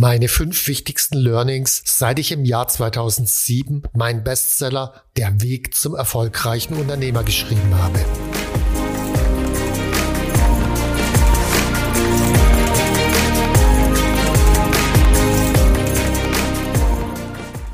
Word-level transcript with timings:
Meine 0.00 0.28
fünf 0.28 0.68
wichtigsten 0.68 1.16
Learnings, 1.18 1.82
seit 1.84 2.20
ich 2.20 2.30
im 2.30 2.44
Jahr 2.44 2.68
2007 2.68 3.82
meinen 3.94 4.22
Bestseller 4.22 5.02
Der 5.16 5.42
Weg 5.42 5.74
zum 5.74 5.96
erfolgreichen 5.96 6.74
Unternehmer 6.74 7.24
geschrieben 7.24 7.74
habe. 7.74 7.98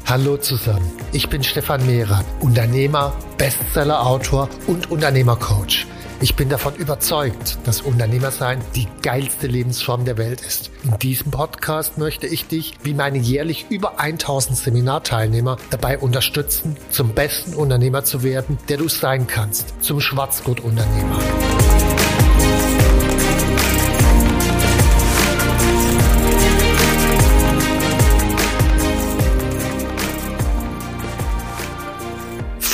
Hallo 0.07 0.39
zusammen, 0.39 0.91
ich 1.13 1.29
bin 1.29 1.45
Stefan 1.45 1.85
Mehrer, 1.85 2.25
Unternehmer, 2.41 3.15
Bestsellerautor 3.37 4.49
und 4.67 4.91
Unternehmercoach. 4.91 5.87
Ich 6.21 6.37
bin 6.37 6.49
davon 6.49 6.75
überzeugt, 6.77 7.59
dass 7.65 7.81
Unternehmersein 7.81 8.61
die 8.75 8.87
geilste 9.03 9.47
Lebensform 9.47 10.05
der 10.05 10.17
Welt 10.17 10.41
ist. 10.41 10.71
In 10.85 10.99
diesem 10.99 11.31
Podcast 11.31 11.99
möchte 11.99 12.27
ich 12.27 12.47
dich, 12.47 12.75
wie 12.83 12.95
meine 12.95 13.19
jährlich 13.19 13.67
über 13.69 14.01
1000 14.01 14.57
Seminarteilnehmer, 14.57 15.57
dabei 15.71 15.99
unterstützen, 15.99 16.77
zum 16.91 17.11
besten 17.11 17.55
Unternehmer 17.55 18.05
zu 18.05 18.23
werden, 18.23 18.59
der 18.69 18.79
du 18.79 18.89
sein 18.89 19.27
kannst, 19.27 19.75
zum 19.83 20.01
Schwarzgurt-Unternehmer. 20.01 21.19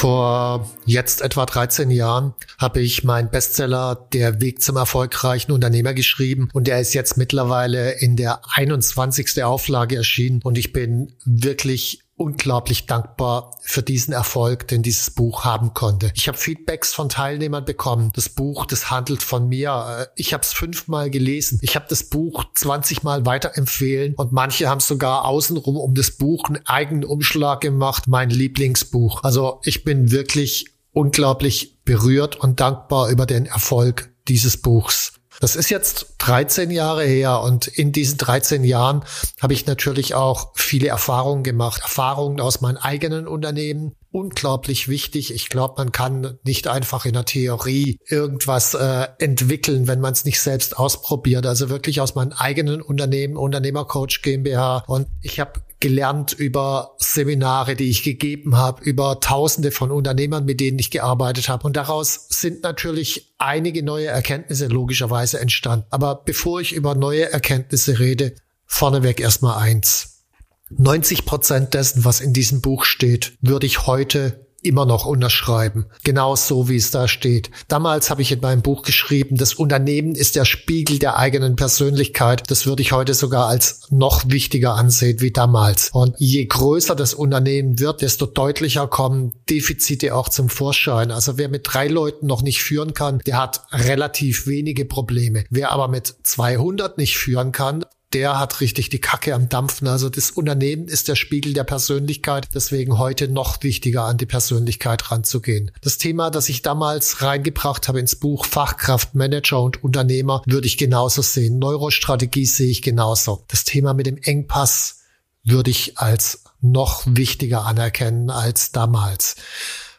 Vor 0.00 0.66
jetzt 0.86 1.20
etwa 1.20 1.44
13 1.44 1.90
Jahren 1.90 2.32
habe 2.56 2.80
ich 2.80 3.04
meinen 3.04 3.28
Bestseller 3.28 4.08
Der 4.14 4.40
Weg 4.40 4.62
zum 4.62 4.78
erfolgreichen 4.78 5.52
Unternehmer 5.52 5.92
geschrieben 5.92 6.48
und 6.54 6.68
der 6.68 6.80
ist 6.80 6.94
jetzt 6.94 7.18
mittlerweile 7.18 8.00
in 8.00 8.16
der 8.16 8.40
21. 8.54 9.44
Auflage 9.44 9.96
erschienen 9.96 10.40
und 10.42 10.56
ich 10.56 10.72
bin 10.72 11.12
wirklich 11.26 12.00
unglaublich 12.20 12.84
dankbar 12.84 13.56
für 13.62 13.82
diesen 13.82 14.12
Erfolg, 14.12 14.68
den 14.68 14.82
dieses 14.82 15.10
Buch 15.10 15.44
haben 15.44 15.72
konnte. 15.72 16.12
Ich 16.14 16.28
habe 16.28 16.36
Feedbacks 16.36 16.92
von 16.92 17.08
Teilnehmern 17.08 17.64
bekommen. 17.64 18.12
Das 18.14 18.28
Buch, 18.28 18.66
das 18.66 18.90
handelt 18.90 19.22
von 19.22 19.48
mir. 19.48 20.06
Ich 20.16 20.34
habe 20.34 20.42
es 20.42 20.52
fünfmal 20.52 21.08
gelesen. 21.08 21.58
Ich 21.62 21.76
habe 21.76 21.86
das 21.88 22.04
Buch 22.04 22.44
20 22.54 23.02
Mal 23.04 23.24
weiterempfehlen 23.24 24.14
und 24.16 24.32
manche 24.32 24.68
haben 24.68 24.80
sogar 24.80 25.24
außenrum 25.24 25.78
um 25.78 25.94
das 25.94 26.10
Buch 26.10 26.44
einen 26.44 26.66
eigenen 26.66 27.04
Umschlag 27.04 27.62
gemacht. 27.62 28.06
Mein 28.06 28.28
Lieblingsbuch. 28.28 29.24
Also 29.24 29.60
ich 29.64 29.82
bin 29.84 30.10
wirklich 30.10 30.66
unglaublich 30.92 31.78
berührt 31.84 32.36
und 32.36 32.60
dankbar 32.60 33.08
über 33.08 33.24
den 33.24 33.46
Erfolg 33.46 34.10
dieses 34.28 34.58
Buchs. 34.58 35.19
Das 35.40 35.56
ist 35.56 35.70
jetzt 35.70 36.14
13 36.18 36.70
Jahre 36.70 37.04
her 37.04 37.40
und 37.40 37.66
in 37.66 37.92
diesen 37.92 38.18
13 38.18 38.62
Jahren 38.62 39.02
habe 39.40 39.54
ich 39.54 39.66
natürlich 39.66 40.14
auch 40.14 40.52
viele 40.54 40.88
Erfahrungen 40.88 41.42
gemacht. 41.42 41.80
Erfahrungen 41.82 42.40
aus 42.40 42.60
meinem 42.60 42.76
eigenen 42.76 43.26
Unternehmen. 43.26 43.96
Unglaublich 44.12 44.88
wichtig. 44.88 45.32
Ich 45.32 45.48
glaube, 45.48 45.74
man 45.78 45.92
kann 45.92 46.38
nicht 46.44 46.68
einfach 46.68 47.06
in 47.06 47.14
der 47.14 47.24
Theorie 47.24 47.98
irgendwas 48.06 48.74
äh, 48.74 49.06
entwickeln, 49.18 49.88
wenn 49.88 50.00
man 50.00 50.12
es 50.12 50.26
nicht 50.26 50.40
selbst 50.40 50.78
ausprobiert. 50.78 51.46
Also 51.46 51.70
wirklich 51.70 52.02
aus 52.02 52.14
meinem 52.14 52.32
eigenen 52.32 52.82
Unternehmen, 52.82 53.36
Unternehmercoach 53.36 54.20
GmbH. 54.22 54.84
Und 54.88 55.06
ich 55.22 55.40
habe 55.40 55.52
gelernt 55.80 56.32
über 56.32 56.94
Seminare, 56.98 57.74
die 57.74 57.90
ich 57.90 58.02
gegeben 58.02 58.56
habe, 58.56 58.84
über 58.84 59.18
Tausende 59.20 59.70
von 59.70 59.90
Unternehmern, 59.90 60.44
mit 60.44 60.60
denen 60.60 60.78
ich 60.78 60.90
gearbeitet 60.90 61.48
habe. 61.48 61.66
Und 61.66 61.76
daraus 61.76 62.26
sind 62.28 62.62
natürlich 62.62 63.34
einige 63.38 63.82
neue 63.82 64.06
Erkenntnisse 64.06 64.66
logischerweise 64.66 65.40
entstanden. 65.40 65.86
Aber 65.90 66.16
bevor 66.16 66.60
ich 66.60 66.74
über 66.74 66.94
neue 66.94 67.32
Erkenntnisse 67.32 67.98
rede, 67.98 68.34
vorneweg 68.66 69.20
erstmal 69.20 69.58
eins. 69.58 70.24
90 70.70 71.24
Prozent 71.24 71.74
dessen, 71.74 72.04
was 72.04 72.20
in 72.20 72.32
diesem 72.32 72.60
Buch 72.60 72.84
steht, 72.84 73.32
würde 73.40 73.66
ich 73.66 73.86
heute 73.86 74.46
immer 74.62 74.86
noch 74.86 75.06
unterschreiben. 75.06 75.86
Genau 76.04 76.36
so, 76.36 76.68
wie 76.68 76.76
es 76.76 76.90
da 76.90 77.08
steht. 77.08 77.50
Damals 77.68 78.10
habe 78.10 78.22
ich 78.22 78.32
in 78.32 78.40
meinem 78.40 78.62
Buch 78.62 78.82
geschrieben, 78.82 79.36
das 79.36 79.54
Unternehmen 79.54 80.14
ist 80.14 80.36
der 80.36 80.44
Spiegel 80.44 80.98
der 80.98 81.18
eigenen 81.18 81.56
Persönlichkeit. 81.56 82.50
Das 82.50 82.66
würde 82.66 82.82
ich 82.82 82.92
heute 82.92 83.14
sogar 83.14 83.46
als 83.46 83.82
noch 83.90 84.22
wichtiger 84.26 84.74
ansehen 84.74 85.20
wie 85.20 85.30
damals. 85.30 85.90
Und 85.92 86.14
je 86.18 86.44
größer 86.44 86.94
das 86.94 87.14
Unternehmen 87.14 87.78
wird, 87.78 88.02
desto 88.02 88.26
deutlicher 88.26 88.86
kommen 88.86 89.32
Defizite 89.48 90.14
auch 90.14 90.28
zum 90.28 90.48
Vorschein. 90.48 91.10
Also 91.10 91.38
wer 91.38 91.48
mit 91.48 91.62
drei 91.64 91.88
Leuten 91.88 92.26
noch 92.26 92.42
nicht 92.42 92.62
führen 92.62 92.94
kann, 92.94 93.20
der 93.26 93.38
hat 93.38 93.62
relativ 93.72 94.46
wenige 94.46 94.84
Probleme. 94.84 95.44
Wer 95.50 95.72
aber 95.72 95.88
mit 95.88 96.14
200 96.22 96.98
nicht 96.98 97.16
führen 97.16 97.52
kann, 97.52 97.84
der 98.12 98.38
hat 98.38 98.60
richtig 98.60 98.88
die 98.88 99.00
Kacke 99.00 99.34
am 99.34 99.48
Dampfen. 99.48 99.86
Also 99.86 100.08
das 100.08 100.30
Unternehmen 100.30 100.88
ist 100.88 101.08
der 101.08 101.14
Spiegel 101.14 101.52
der 101.52 101.64
Persönlichkeit. 101.64 102.48
Deswegen 102.54 102.98
heute 102.98 103.28
noch 103.28 103.62
wichtiger 103.62 104.04
an 104.04 104.16
die 104.16 104.26
Persönlichkeit 104.26 105.10
ranzugehen. 105.10 105.70
Das 105.80 105.98
Thema, 105.98 106.30
das 106.30 106.48
ich 106.48 106.62
damals 106.62 107.22
reingebracht 107.22 107.88
habe 107.88 108.00
ins 108.00 108.16
Buch 108.16 108.46
Fachkraft, 108.46 109.14
Manager 109.14 109.62
und 109.62 109.84
Unternehmer, 109.84 110.42
würde 110.46 110.66
ich 110.66 110.76
genauso 110.76 111.22
sehen. 111.22 111.58
Neurostrategie 111.58 112.46
sehe 112.46 112.70
ich 112.70 112.82
genauso. 112.82 113.44
Das 113.48 113.64
Thema 113.64 113.94
mit 113.94 114.06
dem 114.06 114.18
Engpass 114.18 115.02
würde 115.44 115.70
ich 115.70 115.98
als 115.98 116.42
noch 116.60 117.02
wichtiger 117.06 117.64
anerkennen 117.64 118.30
als 118.30 118.72
damals. 118.72 119.36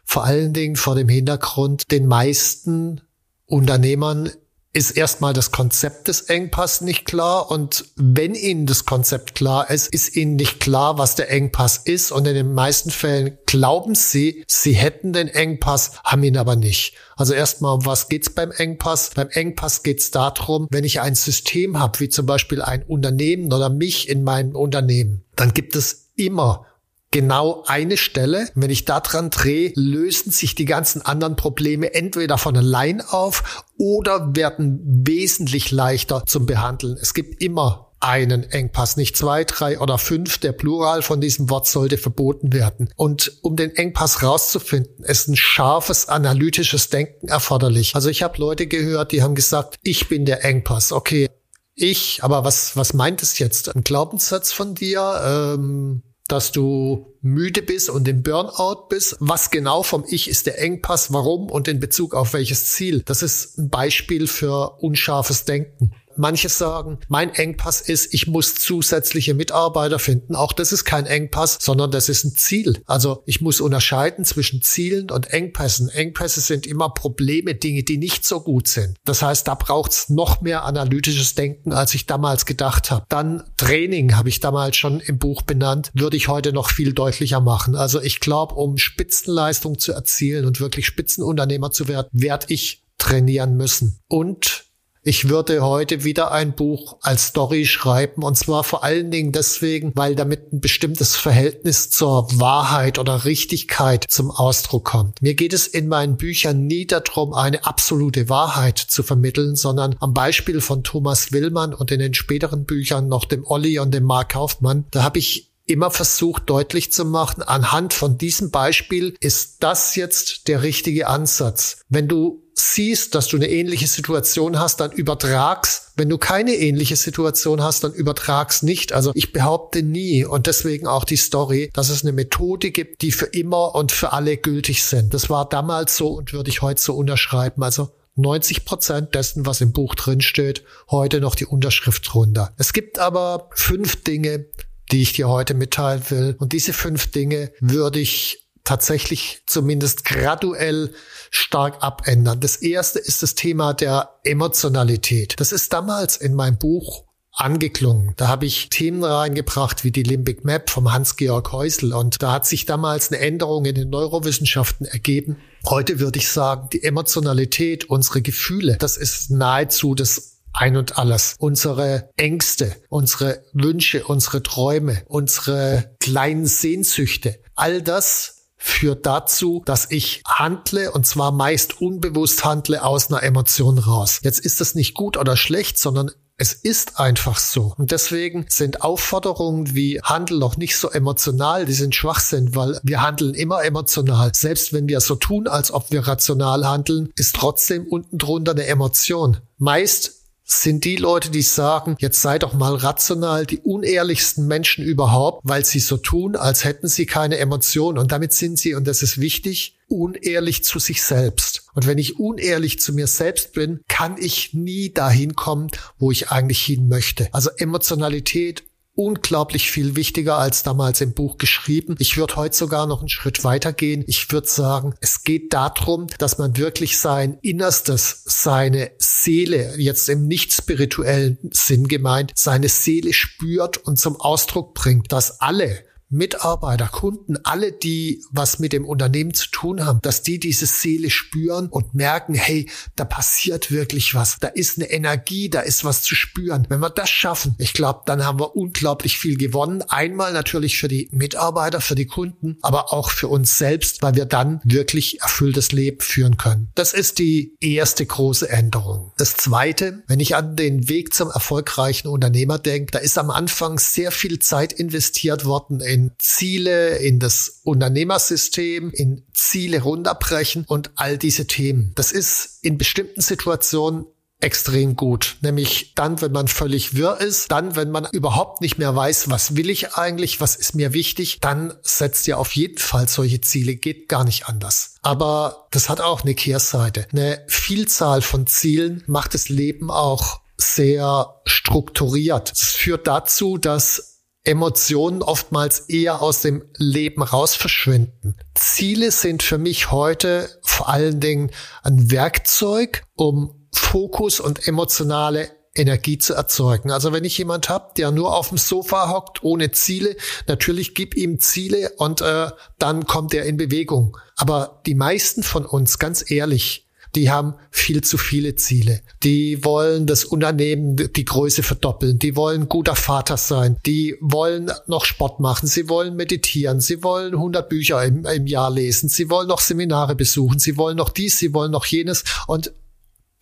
Vor 0.03 0.25
allen 0.25 0.51
Dingen 0.53 0.75
vor 0.75 0.95
dem 0.95 1.07
Hintergrund, 1.07 1.91
den 1.91 2.05
meisten 2.07 3.01
Unternehmern 3.45 4.31
ist 4.73 4.91
erstmal 4.91 5.33
das 5.33 5.51
Konzept 5.51 6.07
des 6.07 6.21
Engpass 6.21 6.79
nicht 6.79 7.05
klar 7.05 7.51
und 7.51 7.85
wenn 7.97 8.35
Ihnen 8.35 8.65
das 8.65 8.85
Konzept 8.85 9.35
klar 9.35 9.69
ist, 9.69 9.93
ist 9.93 10.15
Ihnen 10.15 10.37
nicht 10.37 10.61
klar, 10.61 10.97
was 10.97 11.15
der 11.15 11.29
Engpass 11.29 11.77
ist 11.77 12.11
und 12.11 12.25
in 12.25 12.35
den 12.35 12.53
meisten 12.53 12.89
Fällen 12.89 13.37
glauben 13.45 13.95
Sie, 13.95 14.45
Sie 14.47 14.73
hätten 14.73 15.11
den 15.11 15.27
Engpass, 15.27 15.91
haben 16.05 16.23
ihn 16.23 16.37
aber 16.37 16.55
nicht. 16.55 16.95
Also 17.17 17.33
erstmal, 17.33 17.75
um 17.75 17.85
was 17.85 18.07
geht's 18.07 18.29
beim 18.29 18.51
Engpass? 18.51 19.11
Beim 19.13 19.29
Engpass 19.29 19.83
geht's 19.83 20.09
darum, 20.09 20.67
wenn 20.71 20.85
ich 20.85 21.01
ein 21.01 21.15
System 21.15 21.77
habe, 21.77 21.99
wie 21.99 22.09
zum 22.09 22.25
Beispiel 22.25 22.61
ein 22.61 22.83
Unternehmen 22.83 23.51
oder 23.51 23.69
mich 23.69 24.07
in 24.07 24.23
meinem 24.23 24.55
Unternehmen, 24.55 25.25
dann 25.35 25.53
gibt 25.53 25.75
es 25.75 26.11
immer 26.15 26.65
genau 27.11 27.63
eine 27.67 27.97
Stelle. 27.97 28.49
Wenn 28.55 28.69
ich 28.69 28.85
da 28.85 29.01
dran 29.01 29.29
drehe, 29.29 29.73
lösen 29.75 30.31
sich 30.31 30.55
die 30.55 30.66
ganzen 30.66 31.01
anderen 31.01 31.35
Probleme 31.35 31.94
entweder 31.94 32.38
von 32.38 32.57
allein 32.57 33.01
auf 33.01 33.66
oder 33.77 34.35
werden 34.35 34.79
wesentlich 35.05 35.72
leichter 35.72 36.23
zum 36.25 36.45
Behandeln. 36.45 36.97
Es 36.99 37.13
gibt 37.13 37.41
immer 37.41 37.91
einen 37.99 38.49
Engpass, 38.49 38.97
nicht 38.97 39.16
zwei, 39.16 39.44
drei 39.44 39.79
oder 39.79 39.97
fünf. 39.97 40.39
Der 40.39 40.53
Plural 40.53 41.03
von 41.03 41.22
diesem 41.22 41.49
Wort 41.49 41.67
sollte 41.67 41.97
verboten 41.97 42.51
werden. 42.51 42.89
Und 42.95 43.38
um 43.43 43.55
den 43.55 43.75
Engpass 43.75 44.23
rauszufinden, 44.23 45.05
ist 45.05 45.28
ein 45.28 45.35
scharfes 45.35 46.07
analytisches 46.07 46.89
Denken 46.89 47.28
erforderlich. 47.28 47.93
Also 47.93 48.09
ich 48.09 48.23
habe 48.23 48.39
Leute 48.39 48.66
gehört, 48.66 49.11
die 49.11 49.22
haben 49.22 49.35
gesagt, 49.35 49.75
ich 49.83 50.09
bin 50.09 50.25
der 50.25 50.43
Engpass. 50.43 50.91
Okay, 50.91 51.29
ich, 51.75 52.23
aber 52.23 52.43
was, 52.43 52.75
was 52.75 52.93
meint 52.93 53.22
es 53.22 53.38
jetzt? 53.38 53.73
Ein 53.75 53.83
Glaubenssatz 53.83 54.51
von 54.51 54.73
dir? 54.73 55.22
Ähm, 55.23 56.01
dass 56.31 56.53
du 56.53 57.13
müde 57.22 57.61
bist 57.61 57.89
und 57.89 58.07
im 58.07 58.23
Burnout 58.23 58.87
bist. 58.89 59.17
Was 59.19 59.51
genau 59.51 59.83
vom 59.83 60.05
Ich 60.07 60.29
ist 60.29 60.45
der 60.45 60.59
Engpass, 60.61 61.11
warum 61.11 61.49
und 61.49 61.67
in 61.67 61.79
Bezug 61.81 62.16
auf 62.16 62.33
welches 62.33 62.67
Ziel. 62.67 63.01
Das 63.05 63.22
ist 63.22 63.57
ein 63.57 63.69
Beispiel 63.69 64.28
für 64.28 64.78
unscharfes 64.79 65.43
Denken. 65.43 65.91
Manche 66.22 66.50
sagen, 66.50 67.00
mein 67.08 67.34
Engpass 67.34 67.82
ist, 67.82 68.14
ich 68.14 68.28
muss 68.28 68.53
zusätzliche 68.53 69.34
Mitarbeiter 69.34 69.97
finden. 69.97 70.35
Auch 70.35 70.53
das 70.53 70.72
ist 70.72 70.85
kein 70.85 71.08
Engpass, 71.08 71.58
sondern 71.59 71.90
das 71.90 72.09
ist 72.09 72.23
ein 72.23 72.35
Ziel. 72.35 72.79
Also 72.85 73.23
ich 73.26 73.41
muss 73.41 73.59
unterscheiden 73.59 74.23
zwischen 74.23 74.62
Zielen 74.62 75.09
und 75.09 75.34
Engpässen. 75.34 75.90
Engpässe 75.90 76.40
sind 76.40 76.68
immer 76.68 76.90
Probleme, 76.90 77.56
Dinge, 77.56 77.82
die 77.82 77.97
nicht 77.97 78.23
so 78.23 78.40
gut 78.40 78.68
sind. 78.68 78.97
Das 79.03 79.23
heißt, 79.23 79.47
da 79.47 79.56
braucht 79.56 79.94
es 79.94 80.09
noch 80.09 80.41
mehr 80.41 80.64
analytisches 80.64 81.34
Denken, 81.34 81.73
als 81.73 81.96
ich 81.96 82.06
damals 82.06 82.46
gedacht 82.46 82.91
habe. 82.91 83.03
Dann 83.09 83.44
Training 83.58 84.16
habe 84.16 84.29
ich 84.29 84.40
damals 84.40 84.78
schon 84.78 85.00
im 85.00 85.18
Buch 85.18 85.41
benannt, 85.41 85.90
würde 85.96 86.18
ich 86.18 86.28
heute 86.28 86.53
noch 86.53 86.70
viel 86.70 86.94
deutlicher 86.94 87.41
machen. 87.41 87.76
Also 87.76 88.00
ich 88.00 88.20
glaube, 88.20 88.53
um 88.53 88.78
Spitzenleistung 88.78 89.79
zu 89.79 89.91
erzielen 89.91 90.46
und 90.46 90.59
wirklich 90.59 90.85
Spitzenunternehmer 90.85 91.72
zu 91.72 91.88
werden, 91.88 92.09
werde 92.12 92.46
ich 92.50 92.84
trainieren 93.00 93.58
müssen. 93.58 94.00
Und 94.08 94.71
Ich 95.03 95.29
würde 95.29 95.63
heute 95.63 96.03
wieder 96.03 96.31
ein 96.31 96.53
Buch 96.53 96.97
als 97.01 97.27
Story 97.27 97.65
schreiben 97.65 98.21
und 98.21 98.37
zwar 98.37 98.63
vor 98.63 98.83
allen 98.83 99.09
Dingen 99.09 99.31
deswegen, 99.31 99.91
weil 99.95 100.13
damit 100.13 100.53
ein 100.53 100.61
bestimmtes 100.61 101.15
Verhältnis 101.15 101.89
zur 101.89 102.27
Wahrheit 102.39 102.99
oder 102.99 103.25
Richtigkeit 103.25 104.05
zum 104.07 104.29
Ausdruck 104.29 104.85
kommt. 104.85 105.19
Mir 105.19 105.33
geht 105.33 105.53
es 105.53 105.65
in 105.65 105.87
meinen 105.87 106.17
Büchern 106.17 106.67
nie 106.67 106.85
darum, 106.85 107.33
eine 107.33 107.65
absolute 107.65 108.29
Wahrheit 108.29 108.77
zu 108.77 109.01
vermitteln, 109.01 109.55
sondern 109.55 109.95
am 109.99 110.13
Beispiel 110.13 110.61
von 110.61 110.83
Thomas 110.83 111.31
Willmann 111.31 111.73
und 111.73 111.89
in 111.89 111.99
den 111.99 112.13
späteren 112.13 112.65
Büchern 112.65 113.07
noch 113.07 113.25
dem 113.25 113.43
Olli 113.47 113.79
und 113.79 113.91
dem 113.95 114.03
Mark 114.03 114.33
Kaufmann, 114.33 114.85
da 114.91 115.01
habe 115.01 115.17
ich 115.17 115.51
immer 115.65 115.89
versucht 115.89 116.49
deutlich 116.49 116.91
zu 116.91 117.05
machen, 117.05 117.41
anhand 117.41 117.93
von 117.93 118.19
diesem 118.19 118.51
Beispiel 118.51 119.15
ist 119.19 119.63
das 119.63 119.95
jetzt 119.95 120.47
der 120.47 120.61
richtige 120.61 121.07
Ansatz. 121.07 121.77
Wenn 121.89 122.07
du 122.07 122.41
siehst, 122.53 123.15
dass 123.15 123.27
du 123.27 123.37
eine 123.37 123.49
ähnliche 123.49 123.87
Situation 123.87 124.59
hast, 124.59 124.79
dann 124.79 124.91
übertragst. 124.91 125.91
Wenn 125.95 126.09
du 126.09 126.17
keine 126.17 126.53
ähnliche 126.53 126.95
Situation 126.95 127.61
hast, 127.61 127.83
dann 127.83 127.93
übertragst 127.93 128.63
nicht. 128.63 128.93
Also 128.93 129.11
ich 129.13 129.33
behaupte 129.33 129.83
nie 129.83 130.25
und 130.25 130.47
deswegen 130.47 130.87
auch 130.87 131.03
die 131.03 131.17
Story, 131.17 131.69
dass 131.73 131.89
es 131.89 132.03
eine 132.03 132.11
Methode 132.11 132.71
gibt, 132.71 133.01
die 133.01 133.11
für 133.11 133.25
immer 133.25 133.75
und 133.75 133.91
für 133.91 134.13
alle 134.13 134.37
gültig 134.37 134.83
sind. 134.83 135.13
Das 135.13 135.29
war 135.29 135.47
damals 135.47 135.97
so 135.97 136.09
und 136.09 136.33
würde 136.33 136.49
ich 136.49 136.61
heute 136.61 136.81
so 136.81 136.95
unterschreiben. 136.95 137.63
Also 137.63 137.89
90 138.15 138.65
Prozent 138.65 139.15
dessen, 139.15 139.45
was 139.45 139.61
im 139.61 139.71
Buch 139.71 139.95
drinsteht, 139.95 140.63
heute 140.89 141.21
noch 141.21 141.35
die 141.35 141.45
Unterschrift 141.45 142.11
drunter. 142.11 142.53
Es 142.57 142.73
gibt 142.73 142.99
aber 142.99 143.49
fünf 143.53 144.03
Dinge, 144.03 144.45
die 144.91 145.01
ich 145.01 145.13
dir 145.13 145.29
heute 145.29 145.53
mitteilen 145.53 146.03
will. 146.09 146.35
Und 146.39 146.53
diese 146.53 146.73
fünf 146.73 147.11
Dinge 147.11 147.51
würde 147.59 147.99
ich 147.99 148.49
tatsächlich 148.63 149.43
zumindest 149.46 150.05
graduell 150.05 150.93
stark 151.29 151.84
abändern. 151.84 152.40
Das 152.40 152.58
erste 152.58 152.99
ist 152.99 153.23
das 153.23 153.35
Thema 153.35 153.73
der 153.73 154.19
Emotionalität. 154.23 155.40
Das 155.40 155.52
ist 155.52 155.73
damals 155.73 156.17
in 156.17 156.35
meinem 156.35 156.58
Buch 156.58 157.05
angeklungen. 157.34 158.13
Da 158.17 158.28
habe 158.28 158.46
ich 158.46 158.69
Themen 158.69 159.03
reingebracht 159.03 159.84
wie 159.84 159.91
die 159.91 160.03
Limbic 160.03 160.43
Map 160.43 160.69
vom 160.69 160.91
Hans-Georg 160.91 161.52
Häusl 161.52 161.93
und 161.93 162.22
da 162.22 162.34
hat 162.34 162.46
sich 162.46 162.66
damals 162.66 163.11
eine 163.11 163.22
Änderung 163.22 163.66
in 163.66 163.75
den 163.75 163.90
Neurowissenschaften 163.90 164.85
ergeben. 164.85 165.37
Heute 165.66 165.99
würde 165.99 166.19
ich 166.19 166.28
sagen, 166.28 166.67
die 166.73 166.84
Emotionalität, 166.84 167.90
unsere 167.90 168.22
Gefühle, 168.22 168.78
das 168.78 168.97
ist 168.97 169.31
nahezu 169.31 169.96
das 169.96 170.40
ein 170.53 170.75
und 170.75 170.97
alles. 170.97 171.35
Unsere 171.40 172.09
Ängste, 172.17 172.75
unsere 172.90 173.43
Wünsche, 173.53 174.03
unsere 174.03 174.43
Träume, 174.43 175.02
unsere 175.08 175.96
kleinen 175.99 176.46
Sehnsüchte, 176.46 177.40
all 177.55 177.81
das 177.81 178.41
führt 178.61 179.05
dazu, 179.05 179.63
dass 179.66 179.87
ich 179.90 180.22
handle 180.25 180.91
und 180.91 181.05
zwar 181.05 181.31
meist 181.31 181.81
unbewusst 181.81 182.46
handle 182.46 182.84
aus 182.84 183.09
einer 183.09 183.23
Emotion 183.23 183.79
raus. 183.79 184.19
Jetzt 184.23 184.40
ist 184.40 184.61
das 184.61 184.75
nicht 184.75 184.93
gut 184.93 185.17
oder 185.17 185.35
schlecht, 185.35 185.79
sondern 185.79 186.11
es 186.37 186.53
ist 186.53 186.99
einfach 186.99 187.37
so. 187.37 187.73
Und 187.78 187.91
deswegen 187.91 188.46
sind 188.49 188.81
Aufforderungen 188.81 189.75
wie 189.75 190.02
Handel 190.02 190.40
noch 190.40 190.58
nicht 190.58 190.75
so 190.75 190.90
emotional, 190.90 191.66
die 191.66 191.73
sind 191.73 191.93
Schwachsinn, 191.93 192.55
weil 192.55 192.79
wir 192.84 193.02
handeln 193.02 193.34
immer 193.34 193.63
emotional. 193.63 194.31
Selbst 194.34 194.73
wenn 194.73 194.87
wir 194.87 195.02
so 195.02 195.16
tun, 195.16 195.47
als 195.47 195.72
ob 195.72 195.91
wir 195.91 196.08
rational 196.08 196.67
handeln, 196.67 197.09
ist 197.16 197.35
trotzdem 197.35 197.85
unten 197.87 198.17
drunter 198.17 198.53
eine 198.53 198.66
Emotion. 198.66 199.37
Meist 199.58 200.21
sind 200.51 200.85
die 200.85 200.95
Leute, 200.95 201.31
die 201.31 201.41
sagen, 201.41 201.95
jetzt 201.99 202.21
sei 202.21 202.39
doch 202.39 202.53
mal 202.53 202.75
rational, 202.75 203.45
die 203.45 203.59
unehrlichsten 203.59 204.47
Menschen 204.47 204.83
überhaupt, 204.83 205.41
weil 205.43 205.65
sie 205.65 205.79
so 205.79 205.97
tun, 205.97 206.35
als 206.35 206.63
hätten 206.63 206.87
sie 206.87 207.05
keine 207.05 207.37
Emotionen. 207.37 207.97
Und 207.97 208.11
damit 208.11 208.33
sind 208.33 208.59
sie, 208.59 208.73
und 208.73 208.87
das 208.87 209.01
ist 209.01 209.19
wichtig, 209.19 209.77
unehrlich 209.87 210.63
zu 210.63 210.79
sich 210.79 211.03
selbst. 211.03 211.67
Und 211.73 211.85
wenn 211.85 211.97
ich 211.97 212.19
unehrlich 212.19 212.79
zu 212.79 212.93
mir 212.93 213.07
selbst 213.07 213.53
bin, 213.53 213.81
kann 213.87 214.17
ich 214.17 214.53
nie 214.53 214.91
dahin 214.93 215.35
kommen, 215.35 215.69
wo 215.99 216.11
ich 216.11 216.29
eigentlich 216.29 216.61
hin 216.61 216.87
möchte. 216.87 217.29
Also 217.33 217.49
Emotionalität 217.57 218.63
unglaublich 219.01 219.71
viel 219.71 219.95
wichtiger 219.95 220.37
als 220.37 220.61
damals 220.61 221.01
im 221.01 221.13
Buch 221.13 221.39
geschrieben. 221.39 221.95
Ich 221.97 222.17
würde 222.17 222.35
heute 222.35 222.55
sogar 222.55 222.85
noch 222.85 222.99
einen 222.99 223.09
Schritt 223.09 223.43
weiter 223.43 223.73
gehen. 223.73 224.03
Ich 224.05 224.31
würde 224.31 224.47
sagen, 224.47 224.93
es 225.01 225.23
geht 225.23 225.53
darum, 225.53 226.05
dass 226.19 226.37
man 226.37 226.55
wirklich 226.55 226.99
sein 226.99 227.39
Innerstes, 227.41 228.21
seine 228.25 228.91
Seele, 228.99 229.73
jetzt 229.77 230.07
im 230.07 230.27
nicht 230.27 230.53
spirituellen 230.53 231.39
Sinn 231.51 231.87
gemeint, 231.87 232.31
seine 232.35 232.69
Seele 232.69 233.13
spürt 233.13 233.77
und 233.77 233.97
zum 233.97 234.21
Ausdruck 234.21 234.75
bringt, 234.75 235.11
dass 235.11 235.41
alle 235.41 235.83
Mitarbeiter, 236.11 236.87
Kunden, 236.87 237.37
alle, 237.43 237.72
die 237.72 238.22
was 238.31 238.59
mit 238.59 238.73
dem 238.73 238.85
Unternehmen 238.85 239.34
zu 239.34 239.49
tun 239.49 239.85
haben, 239.85 239.99
dass 240.02 240.23
die 240.23 240.40
diese 240.40 240.66
Seele 240.66 241.09
spüren 241.09 241.67
und 241.67 241.93
merken, 241.93 242.34
hey, 242.34 242.69
da 242.96 243.05
passiert 243.05 243.72
wirklich 243.72 244.13
was. 244.13 244.37
Da 244.40 244.49
ist 244.49 244.78
eine 244.78 244.91
Energie, 244.91 245.49
da 245.49 245.61
ist 245.61 245.85
was 245.85 246.03
zu 246.03 246.13
spüren. 246.13 246.66
Wenn 246.69 246.81
wir 246.81 246.90
das 246.90 247.09
schaffen, 247.09 247.55
ich 247.58 247.73
glaube, 247.73 248.02
dann 248.05 248.25
haben 248.25 248.40
wir 248.40 248.55
unglaublich 248.58 249.17
viel 249.17 249.37
gewonnen. 249.37 249.84
Einmal 249.84 250.34
natürlich 250.34 250.78
für 250.78 250.90
die 250.90 251.08
Mitarbeiter, 251.11 251.79
für 251.79 251.96
die 251.96 252.08
Kunden, 252.08 252.58
aber 252.61 252.91
auch 252.91 253.09
für 253.09 253.29
uns 253.29 253.58
selbst, 253.58 254.02
weil 254.02 254.16
wir 254.16 254.25
dann 254.25 254.59
wirklich 254.66 255.22
erfülltes 255.22 255.72
Leben 255.72 256.01
führen 256.01 256.36
können. 256.36 256.72
Das 256.75 256.93
ist 256.93 257.19
die 257.19 257.55
erste 257.62 258.05
große 258.05 258.50
Änderung. 258.50 259.13
Das 259.17 259.38
zweite, 259.38 260.03
wenn 260.08 260.19
ich 260.19 260.36
an 260.36 260.58
den 260.58 260.89
Weg 260.89 261.13
zum 261.13 261.29
erfolgreichen 261.29 262.10
Unternehmer 262.10 262.60
denke, 262.60 262.91
da 262.91 263.00
ist 263.00 263.17
am 263.17 263.29
Anfang 263.29 263.79
sehr 263.79 264.12
viel 264.12 264.39
Zeit 264.39 264.74
investiert 264.74 265.46
worden 265.46 265.79
in 265.79 266.00
in 266.01 266.12
Ziele, 266.17 266.98
in 266.98 267.19
das 267.19 267.62
Unternehmersystem, 267.63 268.91
in 268.91 269.24
Ziele 269.33 269.81
runterbrechen 269.81 270.65
und 270.67 270.91
all 270.95 271.17
diese 271.17 271.45
Themen. 271.45 271.91
Das 271.95 272.12
ist 272.12 272.59
in 272.63 272.77
bestimmten 272.77 273.21
Situationen 273.21 274.05
extrem 274.39 274.95
gut. 274.95 275.38
Nämlich 275.41 275.93
dann, 275.93 276.19
wenn 276.19 276.31
man 276.31 276.48
völlig 276.48 276.95
wirr 276.95 277.21
ist, 277.21 277.51
dann, 277.51 277.75
wenn 277.75 277.91
man 277.91 278.07
überhaupt 278.12 278.62
nicht 278.62 278.79
mehr 278.79 278.95
weiß, 278.95 279.29
was 279.29 279.55
will 279.55 279.69
ich 279.69 279.93
eigentlich, 279.93 280.41
was 280.41 280.55
ist 280.55 280.74
mir 280.74 280.93
wichtig, 280.93 281.39
dann 281.41 281.75
setzt 281.83 282.27
ihr 282.27 282.39
auf 282.39 282.51
jeden 282.53 282.79
Fall 282.79 283.07
solche 283.07 283.41
Ziele, 283.41 283.75
geht 283.75 284.09
gar 284.09 284.24
nicht 284.24 284.48
anders. 284.48 284.95
Aber 285.03 285.67
das 285.69 285.89
hat 285.89 286.01
auch 286.01 286.24
eine 286.24 286.33
Kehrseite. 286.33 287.05
Eine 287.12 287.43
Vielzahl 287.48 288.24
von 288.24 288.48
Zielen 288.48 289.03
macht 289.05 289.36
das 289.36 289.50
Leben 289.50 289.91
auch 289.91 290.41
sehr 290.57 291.41
strukturiert. 291.45 292.51
Es 292.51 292.71
führt 292.71 293.05
dazu, 293.05 293.59
dass 293.59 294.11
Emotionen 294.43 295.22
oftmals 295.22 295.82
eher 295.82 296.22
aus 296.22 296.41
dem 296.41 296.63
Leben 296.77 297.22
raus 297.22 297.55
verschwinden. 297.55 298.36
Ziele 298.55 299.12
sind 299.12 299.43
für 299.43 299.60
mich 299.60 299.91
heute 299.91 300.50
vor 300.63 300.89
allen 300.89 301.20
Dingen 301.20 301.51
ein 301.84 302.10
Werkzeug, 302.10 303.03
um 303.15 303.67
Fokus 303.72 304.39
und 304.39 304.67
emotionale 304.67 305.51
Energie 305.75 306.17
zu 306.17 306.34
erzeugen. 306.34 306.91
Also 306.91 307.13
wenn 307.13 307.24
ich 307.24 307.38
jemand 307.38 307.70
habe, 307.70 307.93
der 307.96 308.12
nur 308.12 308.36
auf 308.36 308.50
dem 308.50 308.58
Sofa 308.58 309.10
hockt, 309.10 309.43
ohne 309.43 309.72
Ziele, 309.72 310.17
natürlich 310.48 310.96
gib 310.96 311.15
ihm 311.15 311.39
Ziele 311.39 311.94
und 311.98 312.22
äh, 312.22 312.50
dann 312.77 313.06
kommt 313.06 313.34
er 313.34 313.46
in 313.46 313.58
Bewegung. 313.58 314.18
Aber 314.36 314.82
die 314.86 314.96
meisten 314.96 315.44
von 315.44 315.65
uns, 315.65 315.98
ganz 315.98 316.30
ehrlich, 316.30 316.89
die 317.15 317.30
haben 317.30 317.56
viel 317.72 318.01
zu 318.03 318.18
viele 318.18 318.56
Ziele. 318.56 319.01
Die 319.24 319.63
wollen 319.65 320.06
das 320.08 320.24
Unternehmen 320.24 320.96
die 320.96 321.25
Größe 321.25 321.63
verdoppeln. 321.63 322.20
Die 322.20 322.36
wollen 322.36 322.70
guter 322.70 322.96
Vater 322.96 323.38
sein. 323.38 323.77
Die 323.86 324.15
wollen 324.22 324.72
noch 324.88 325.06
Sport 325.06 325.39
machen. 325.39 325.68
Sie 325.68 325.89
wollen 325.89 326.15
meditieren. 326.15 326.80
Sie 326.80 327.03
wollen 327.03 327.34
100 327.34 327.68
Bücher 327.68 328.03
im, 328.03 328.25
im 328.25 328.48
Jahr 328.48 328.72
lesen. 328.72 329.10
Sie 329.10 329.30
wollen 329.30 329.48
noch 329.48 329.60
Seminare 329.60 330.15
besuchen. 330.15 330.60
Sie 330.60 330.77
wollen 330.77 330.98
noch 330.98 331.10
dies. 331.10 331.39
Sie 331.39 331.53
wollen 331.53 331.72
noch 331.72 331.86
jenes. 331.86 332.24
Und 332.48 332.72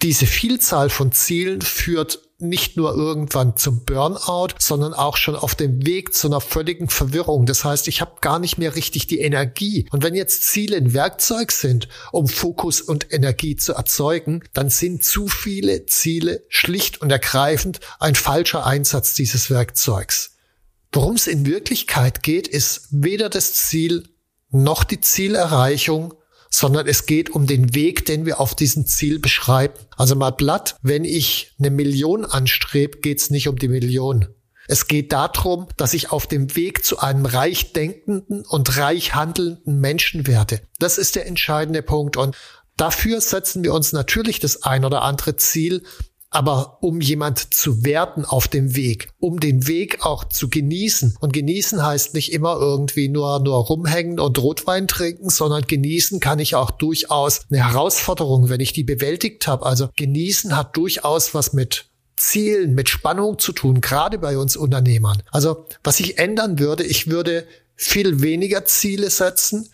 diese 0.01 0.25
Vielzahl 0.25 0.89
von 0.89 1.11
Zielen 1.11 1.61
führt 1.61 2.19
nicht 2.39 2.77
nur 2.77 2.95
irgendwann 2.95 3.57
zum 3.57 3.83
Burnout, 3.83 4.55
sondern 4.59 4.93
auch 4.93 5.17
schon 5.17 5.35
auf 5.35 5.55
dem 5.55 5.85
Weg 5.85 6.13
zu 6.13 6.27
einer 6.27 6.41
völligen 6.41 6.87
Verwirrung. 6.87 7.45
Das 7.45 7.65
heißt, 7.65 7.87
ich 7.87 8.01
habe 8.01 8.13
gar 8.21 8.39
nicht 8.39 8.57
mehr 8.57 8.75
richtig 8.75 9.07
die 9.07 9.19
Energie. 9.19 9.87
Und 9.91 10.03
wenn 10.03 10.15
jetzt 10.15 10.43
Ziele 10.43 10.77
ein 10.77 10.93
Werkzeug 10.93 11.51
sind, 11.51 11.89
um 12.11 12.27
Fokus 12.27 12.81
und 12.81 13.13
Energie 13.13 13.57
zu 13.57 13.73
erzeugen, 13.73 14.43
dann 14.53 14.69
sind 14.69 15.03
zu 15.03 15.27
viele 15.27 15.85
Ziele 15.85 16.43
schlicht 16.47 17.01
und 17.01 17.11
ergreifend 17.11 17.81
ein 17.99 18.15
falscher 18.15 18.65
Einsatz 18.65 19.13
dieses 19.13 19.49
Werkzeugs. 19.49 20.37
Worum 20.91 21.15
es 21.15 21.27
in 21.27 21.45
Wirklichkeit 21.45 22.23
geht, 22.23 22.47
ist 22.47 22.87
weder 22.89 23.29
das 23.29 23.53
Ziel 23.53 24.07
noch 24.49 24.83
die 24.83 25.01
Zielerreichung, 25.01 26.13
sondern 26.49 26.87
es 26.87 27.05
geht 27.05 27.29
um 27.29 27.47
den 27.47 27.75
Weg, 27.75 28.05
den 28.05 28.25
wir 28.25 28.39
auf 28.39 28.55
diesem 28.55 28.85
Ziel 28.85 29.19
beschreiben. 29.19 29.75
Also 29.95 30.15
mal 30.15 30.31
platt, 30.31 30.75
wenn 30.81 31.05
ich 31.05 31.53
eine 31.59 31.69
Million 31.69 32.25
anstrebe, 32.25 32.99
geht 32.99 33.19
es 33.19 33.29
nicht 33.29 33.47
um 33.47 33.57
die 33.57 33.67
Million. 33.67 34.27
Es 34.67 34.87
geht 34.87 35.11
darum, 35.13 35.67
dass 35.77 35.95
ich 35.95 36.11
auf 36.11 36.27
dem 36.27 36.55
Weg 36.55 36.85
zu 36.85 36.99
einem 36.99 37.25
reich 37.25 37.73
denkenden 37.73 38.45
und 38.45 38.77
reich 38.77 39.15
handelnden 39.15 39.79
Menschen 39.79 40.27
werde. 40.27 40.61
Das 40.77 40.99
ist 40.99 41.15
der 41.15 41.25
entscheidende 41.25 41.81
Punkt. 41.81 42.17
Und 42.17 42.35
dafür 42.77 43.19
setzen 43.19 43.63
wir 43.63 43.73
uns 43.73 43.93
natürlich 43.93 44.39
das 44.39 44.61
ein 44.61 44.85
oder 44.85 45.01
andere 45.01 45.35
Ziel, 45.37 45.83
Aber 46.31 46.77
um 46.81 47.01
jemand 47.01 47.53
zu 47.53 47.83
werden 47.83 48.23
auf 48.23 48.47
dem 48.47 48.75
Weg, 48.75 49.09
um 49.19 49.39
den 49.39 49.67
Weg 49.67 50.05
auch 50.05 50.23
zu 50.25 50.47
genießen. 50.47 51.17
Und 51.19 51.33
genießen 51.33 51.83
heißt 51.83 52.13
nicht 52.13 52.31
immer 52.31 52.57
irgendwie 52.59 53.09
nur, 53.09 53.39
nur 53.39 53.57
rumhängen 53.65 54.19
und 54.19 54.37
Rotwein 54.37 54.87
trinken, 54.87 55.29
sondern 55.29 55.63
genießen 55.63 56.19
kann 56.19 56.37
ich 56.37 56.53
auch 56.53 56.69
durchaus 56.69 57.41
eine 57.49 57.67
Herausforderung, 57.67 58.49
wenn 58.49 58.59
ich 58.59 58.73
die 58.73 58.83
bewältigt 58.83 59.47
habe. 59.47 59.65
Also 59.65 59.89
genießen 59.95 60.55
hat 60.55 60.77
durchaus 60.77 61.33
was 61.33 61.53
mit 61.53 61.85
Zielen, 62.15 62.75
mit 62.75 62.89
Spannung 62.89 63.39
zu 63.39 63.51
tun, 63.51 63.81
gerade 63.81 64.19
bei 64.19 64.37
uns 64.37 64.55
Unternehmern. 64.55 65.23
Also 65.31 65.65
was 65.83 65.99
ich 65.99 66.19
ändern 66.19 66.59
würde, 66.59 66.83
ich 66.83 67.09
würde 67.09 67.47
viel 67.75 68.21
weniger 68.21 68.65
Ziele 68.65 69.09
setzen, 69.09 69.69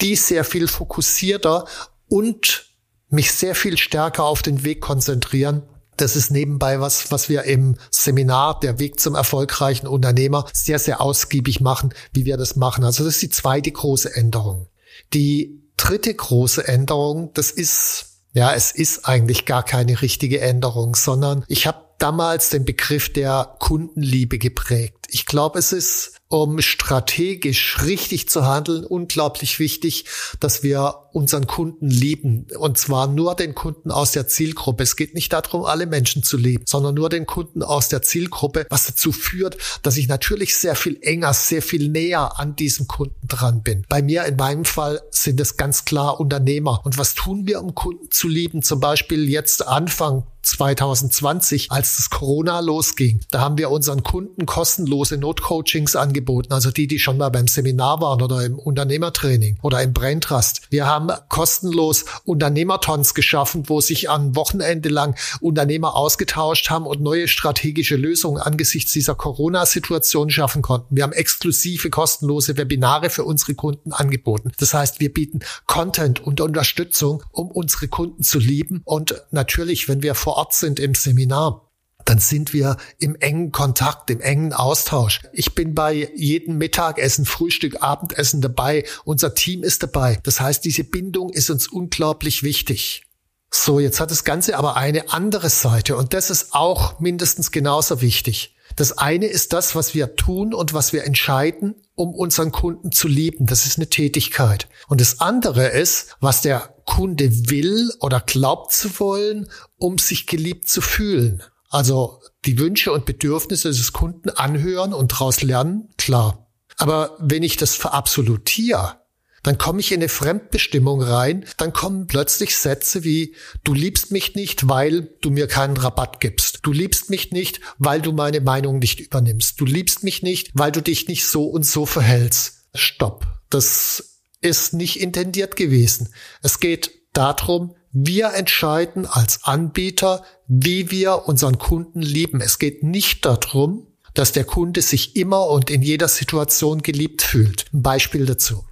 die 0.00 0.16
sehr 0.16 0.44
viel 0.44 0.68
fokussierter 0.68 1.66
und 2.08 2.66
mich 3.10 3.32
sehr 3.32 3.54
viel 3.54 3.76
stärker 3.76 4.24
auf 4.24 4.42
den 4.42 4.64
Weg 4.64 4.80
konzentrieren 4.80 5.64
das 6.00 6.16
ist 6.16 6.30
nebenbei 6.30 6.80
was, 6.80 7.10
was 7.10 7.28
wir 7.28 7.44
im 7.44 7.76
Seminar 7.90 8.60
Der 8.60 8.78
Weg 8.78 9.00
zum 9.00 9.14
erfolgreichen 9.14 9.86
Unternehmer 9.86 10.46
sehr, 10.52 10.78
sehr 10.78 11.00
ausgiebig 11.00 11.60
machen, 11.60 11.94
wie 12.12 12.24
wir 12.24 12.36
das 12.36 12.56
machen. 12.56 12.84
Also 12.84 13.04
das 13.04 13.14
ist 13.14 13.22
die 13.22 13.30
zweite 13.30 13.70
große 13.70 14.14
Änderung. 14.14 14.68
Die 15.12 15.62
dritte 15.76 16.12
große 16.12 16.66
Änderung, 16.66 17.32
das 17.34 17.50
ist, 17.50 18.22
ja, 18.32 18.54
es 18.54 18.72
ist 18.72 19.06
eigentlich 19.06 19.44
gar 19.44 19.62
keine 19.62 20.00
richtige 20.02 20.40
Änderung, 20.40 20.94
sondern 20.94 21.44
ich 21.48 21.66
habe 21.66 21.84
damals 21.98 22.50
den 22.50 22.64
Begriff 22.64 23.12
der 23.12 23.56
Kundenliebe 23.58 24.38
geprägt. 24.38 25.06
Ich 25.08 25.26
glaube, 25.26 25.58
es 25.58 25.72
ist 25.72 26.17
um 26.28 26.60
strategisch 26.60 27.82
richtig 27.84 28.28
zu 28.28 28.46
handeln, 28.46 28.84
unglaublich 28.84 29.58
wichtig, 29.58 30.04
dass 30.40 30.62
wir 30.62 31.08
unseren 31.12 31.46
Kunden 31.46 31.88
lieben. 31.88 32.46
Und 32.58 32.76
zwar 32.76 33.06
nur 33.06 33.34
den 33.34 33.54
Kunden 33.54 33.90
aus 33.90 34.12
der 34.12 34.28
Zielgruppe. 34.28 34.82
Es 34.82 34.96
geht 34.96 35.14
nicht 35.14 35.32
darum, 35.32 35.64
alle 35.64 35.86
Menschen 35.86 36.22
zu 36.22 36.36
lieben, 36.36 36.64
sondern 36.66 36.94
nur 36.94 37.08
den 37.08 37.24
Kunden 37.24 37.62
aus 37.62 37.88
der 37.88 38.02
Zielgruppe, 38.02 38.66
was 38.68 38.86
dazu 38.86 39.10
führt, 39.10 39.56
dass 39.82 39.96
ich 39.96 40.06
natürlich 40.08 40.54
sehr 40.56 40.76
viel 40.76 40.98
enger, 41.00 41.32
sehr 41.32 41.62
viel 41.62 41.88
näher 41.88 42.38
an 42.38 42.56
diesem 42.56 42.86
Kunden 42.86 43.26
dran 43.26 43.62
bin. 43.62 43.86
Bei 43.88 44.02
mir 44.02 44.24
in 44.26 44.36
meinem 44.36 44.66
Fall 44.66 45.00
sind 45.10 45.40
es 45.40 45.56
ganz 45.56 45.86
klar 45.86 46.20
Unternehmer. 46.20 46.82
Und 46.84 46.98
was 46.98 47.14
tun 47.14 47.46
wir, 47.46 47.62
um 47.62 47.74
Kunden 47.74 48.10
zu 48.10 48.28
lieben? 48.28 48.62
Zum 48.62 48.80
Beispiel 48.80 49.28
jetzt 49.28 49.66
Anfang 49.66 50.26
2020, 50.48 51.70
als 51.70 51.96
das 51.96 52.10
Corona 52.10 52.60
losging. 52.60 53.20
Da 53.30 53.40
haben 53.40 53.58
wir 53.58 53.70
unseren 53.70 54.02
Kunden 54.02 54.46
kostenlose 54.46 55.16
Notcoachings 55.16 55.96
angeboten, 55.96 56.52
also 56.52 56.70
die, 56.70 56.86
die 56.86 56.98
schon 56.98 57.18
mal 57.18 57.28
beim 57.28 57.46
Seminar 57.46 58.00
waren 58.00 58.22
oder 58.22 58.44
im 58.44 58.58
Unternehmertraining 58.58 59.58
oder 59.62 59.82
im 59.82 59.92
Braintrust. 59.92 60.62
Wir 60.70 60.86
haben 60.86 61.10
kostenlos 61.28 62.04
Unternehmertons 62.24 63.14
geschaffen, 63.14 63.68
wo 63.68 63.80
sich 63.80 64.08
an 64.10 64.34
Wochenende 64.36 64.88
lang 64.88 65.16
Unternehmer 65.40 65.94
ausgetauscht 65.94 66.70
haben 66.70 66.86
und 66.86 67.00
neue 67.00 67.28
strategische 67.28 67.96
Lösungen 67.96 68.40
angesichts 68.40 68.92
dieser 68.92 69.14
Corona-Situation 69.14 70.30
schaffen 70.30 70.62
konnten. 70.62 70.96
Wir 70.96 71.02
haben 71.02 71.12
exklusive 71.12 71.90
kostenlose 71.90 72.56
Webinare 72.56 73.10
für 73.10 73.24
unsere 73.24 73.54
Kunden 73.54 73.92
angeboten. 73.92 74.52
Das 74.58 74.74
heißt, 74.74 75.00
wir 75.00 75.12
bieten 75.12 75.40
Content 75.66 76.20
und 76.20 76.40
Unterstützung, 76.40 77.22
um 77.32 77.50
unsere 77.50 77.88
Kunden 77.88 78.22
zu 78.22 78.38
lieben 78.38 78.82
und 78.84 79.22
natürlich, 79.30 79.88
wenn 79.88 80.02
wir 80.02 80.14
vor 80.14 80.37
Ort 80.38 80.54
sind 80.54 80.78
im 80.78 80.94
Seminar, 80.94 81.68
dann 82.04 82.20
sind 82.20 82.52
wir 82.52 82.76
im 83.00 83.16
engen 83.16 83.50
Kontakt, 83.50 84.08
im 84.08 84.20
engen 84.20 84.52
Austausch. 84.52 85.20
Ich 85.32 85.56
bin 85.56 85.74
bei 85.74 86.12
jedem 86.14 86.58
Mittagessen, 86.58 87.24
Frühstück, 87.24 87.82
Abendessen 87.82 88.40
dabei. 88.40 88.84
Unser 89.04 89.34
Team 89.34 89.64
ist 89.64 89.82
dabei. 89.82 90.20
Das 90.22 90.40
heißt, 90.40 90.64
diese 90.64 90.84
Bindung 90.84 91.30
ist 91.30 91.50
uns 91.50 91.66
unglaublich 91.66 92.44
wichtig. 92.44 93.02
So, 93.50 93.80
jetzt 93.80 93.98
hat 93.98 94.12
das 94.12 94.22
Ganze 94.22 94.56
aber 94.56 94.76
eine 94.76 95.12
andere 95.12 95.50
Seite 95.50 95.96
und 95.96 96.14
das 96.14 96.30
ist 96.30 96.54
auch 96.54 97.00
mindestens 97.00 97.50
genauso 97.50 98.00
wichtig. 98.00 98.54
Das 98.78 98.96
eine 98.96 99.26
ist 99.26 99.52
das, 99.54 99.74
was 99.74 99.92
wir 99.94 100.14
tun 100.14 100.54
und 100.54 100.72
was 100.72 100.92
wir 100.92 101.02
entscheiden, 101.02 101.74
um 101.96 102.14
unseren 102.14 102.52
Kunden 102.52 102.92
zu 102.92 103.08
lieben. 103.08 103.44
Das 103.44 103.66
ist 103.66 103.76
eine 103.76 103.90
Tätigkeit. 103.90 104.68
Und 104.86 105.00
das 105.00 105.20
andere 105.20 105.66
ist, 105.66 106.16
was 106.20 106.42
der 106.42 106.76
Kunde 106.84 107.50
will 107.50 107.92
oder 107.98 108.20
glaubt 108.20 108.70
zu 108.72 109.00
wollen, 109.00 109.50
um 109.78 109.98
sich 109.98 110.28
geliebt 110.28 110.68
zu 110.68 110.80
fühlen. 110.80 111.42
Also 111.70 112.20
die 112.44 112.60
Wünsche 112.60 112.92
und 112.92 113.04
Bedürfnisse 113.04 113.70
des 113.70 113.92
Kunden 113.92 114.30
anhören 114.30 114.94
und 114.94 115.10
daraus 115.10 115.42
lernen, 115.42 115.88
klar. 115.98 116.46
Aber 116.76 117.16
wenn 117.18 117.42
ich 117.42 117.56
das 117.56 117.74
verabsolutiere, 117.74 119.00
dann 119.42 119.58
komme 119.58 119.80
ich 119.80 119.92
in 119.92 120.00
eine 120.00 120.08
Fremdbestimmung 120.08 121.02
rein, 121.02 121.44
dann 121.56 121.72
kommen 121.72 122.06
plötzlich 122.06 122.56
Sätze 122.56 123.04
wie, 123.04 123.34
du 123.64 123.74
liebst 123.74 124.10
mich 124.10 124.34
nicht, 124.34 124.68
weil 124.68 125.10
du 125.20 125.30
mir 125.30 125.46
keinen 125.46 125.76
Rabatt 125.76 126.20
gibst. 126.20 126.60
Du 126.62 126.72
liebst 126.72 127.10
mich 127.10 127.30
nicht, 127.30 127.60
weil 127.78 128.02
du 128.02 128.12
meine 128.12 128.40
Meinung 128.40 128.78
nicht 128.78 129.00
übernimmst. 129.00 129.60
Du 129.60 129.64
liebst 129.64 130.02
mich 130.02 130.22
nicht, 130.22 130.50
weil 130.54 130.72
du 130.72 130.82
dich 130.82 131.08
nicht 131.08 131.26
so 131.26 131.44
und 131.44 131.64
so 131.64 131.86
verhältst. 131.86 132.66
Stopp. 132.74 133.26
Das 133.50 134.20
ist 134.40 134.74
nicht 134.74 135.00
intendiert 135.00 135.56
gewesen. 135.56 136.12
Es 136.42 136.60
geht 136.60 136.90
darum, 137.12 137.74
wir 137.92 138.34
entscheiden 138.34 139.06
als 139.06 139.44
Anbieter, 139.44 140.24
wie 140.46 140.90
wir 140.90 141.26
unseren 141.26 141.58
Kunden 141.58 142.02
lieben. 142.02 142.40
Es 142.40 142.58
geht 142.58 142.82
nicht 142.82 143.24
darum, 143.24 143.86
dass 144.14 144.32
der 144.32 144.44
Kunde 144.44 144.82
sich 144.82 145.16
immer 145.16 145.48
und 145.48 145.70
in 145.70 145.82
jeder 145.82 146.08
Situation 146.08 146.82
geliebt 146.82 147.22
fühlt. 147.22 147.66
Ein 147.72 147.82
Beispiel 147.82 148.26
dazu. 148.26 148.64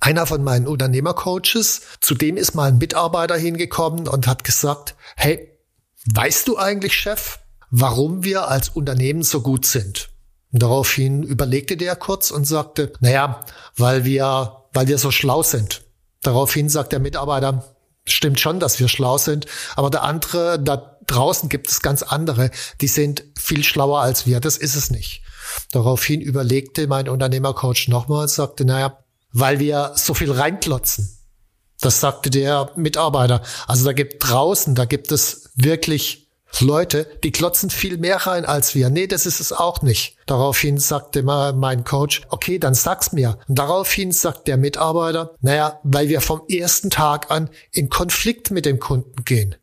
Einer 0.00 0.26
von 0.26 0.44
meinen 0.44 0.66
Unternehmercoaches, 0.66 1.82
zu 2.00 2.14
dem 2.14 2.36
ist 2.36 2.54
mal 2.54 2.68
ein 2.68 2.78
Mitarbeiter 2.78 3.36
hingekommen 3.36 4.08
und 4.08 4.26
hat 4.26 4.44
gesagt, 4.44 4.94
hey, 5.16 5.58
weißt 6.14 6.46
du 6.48 6.56
eigentlich, 6.56 6.94
Chef, 6.94 7.40
warum 7.70 8.24
wir 8.24 8.48
als 8.48 8.68
Unternehmen 8.68 9.22
so 9.22 9.40
gut 9.40 9.66
sind? 9.66 10.10
Und 10.52 10.62
daraufhin 10.62 11.22
überlegte 11.22 11.76
der 11.76 11.96
kurz 11.96 12.30
und 12.30 12.46
sagte, 12.46 12.92
naja, 13.00 13.40
weil 13.76 14.04
wir, 14.04 14.64
weil 14.72 14.88
wir 14.88 14.98
so 14.98 15.10
schlau 15.10 15.42
sind. 15.42 15.82
Daraufhin 16.22 16.68
sagt 16.68 16.92
der 16.92 17.00
Mitarbeiter, 17.00 17.76
stimmt 18.06 18.40
schon, 18.40 18.60
dass 18.60 18.80
wir 18.80 18.88
schlau 18.88 19.18
sind, 19.18 19.46
aber 19.76 19.90
der 19.90 20.02
andere, 20.02 20.58
da 20.58 20.98
draußen 21.06 21.48
gibt 21.48 21.68
es 21.68 21.82
ganz 21.82 22.02
andere, 22.02 22.50
die 22.80 22.88
sind 22.88 23.24
viel 23.38 23.64
schlauer 23.64 24.00
als 24.00 24.26
wir. 24.26 24.40
Das 24.40 24.56
ist 24.56 24.74
es 24.74 24.90
nicht. 24.90 25.22
Daraufhin 25.72 26.20
überlegte 26.20 26.86
mein 26.86 27.08
Unternehmercoach 27.08 27.88
nochmal 27.88 28.22
und 28.22 28.30
sagte, 28.30 28.64
naja, 28.64 28.98
weil 29.32 29.58
wir 29.58 29.92
so 29.94 30.14
viel 30.14 30.30
reinklotzen. 30.30 31.18
Das 31.80 32.00
sagte 32.00 32.30
der 32.30 32.72
Mitarbeiter. 32.76 33.42
Also 33.66 33.84
da 33.84 33.92
gibt 33.92 34.28
draußen, 34.28 34.74
da 34.74 34.84
gibt 34.84 35.12
es 35.12 35.50
wirklich 35.54 36.28
Leute, 36.60 37.06
die 37.22 37.30
klotzen 37.30 37.70
viel 37.70 37.98
mehr 37.98 38.16
rein 38.16 38.44
als 38.44 38.74
wir. 38.74 38.90
Nee, 38.90 39.06
das 39.06 39.26
ist 39.26 39.38
es 39.38 39.52
auch 39.52 39.82
nicht. 39.82 40.16
Daraufhin 40.26 40.78
sagte 40.78 41.22
mein 41.22 41.84
Coach, 41.84 42.22
okay, 42.30 42.58
dann 42.58 42.74
sag's 42.74 43.12
mir. 43.12 43.38
Und 43.46 43.58
daraufhin 43.58 44.12
sagt 44.12 44.48
der 44.48 44.56
Mitarbeiter, 44.56 45.34
naja, 45.40 45.78
weil 45.84 46.08
wir 46.08 46.20
vom 46.20 46.42
ersten 46.48 46.90
Tag 46.90 47.30
an 47.30 47.50
in 47.70 47.90
Konflikt 47.90 48.50
mit 48.50 48.64
dem 48.64 48.80
Kunden 48.80 49.24
gehen. 49.24 49.54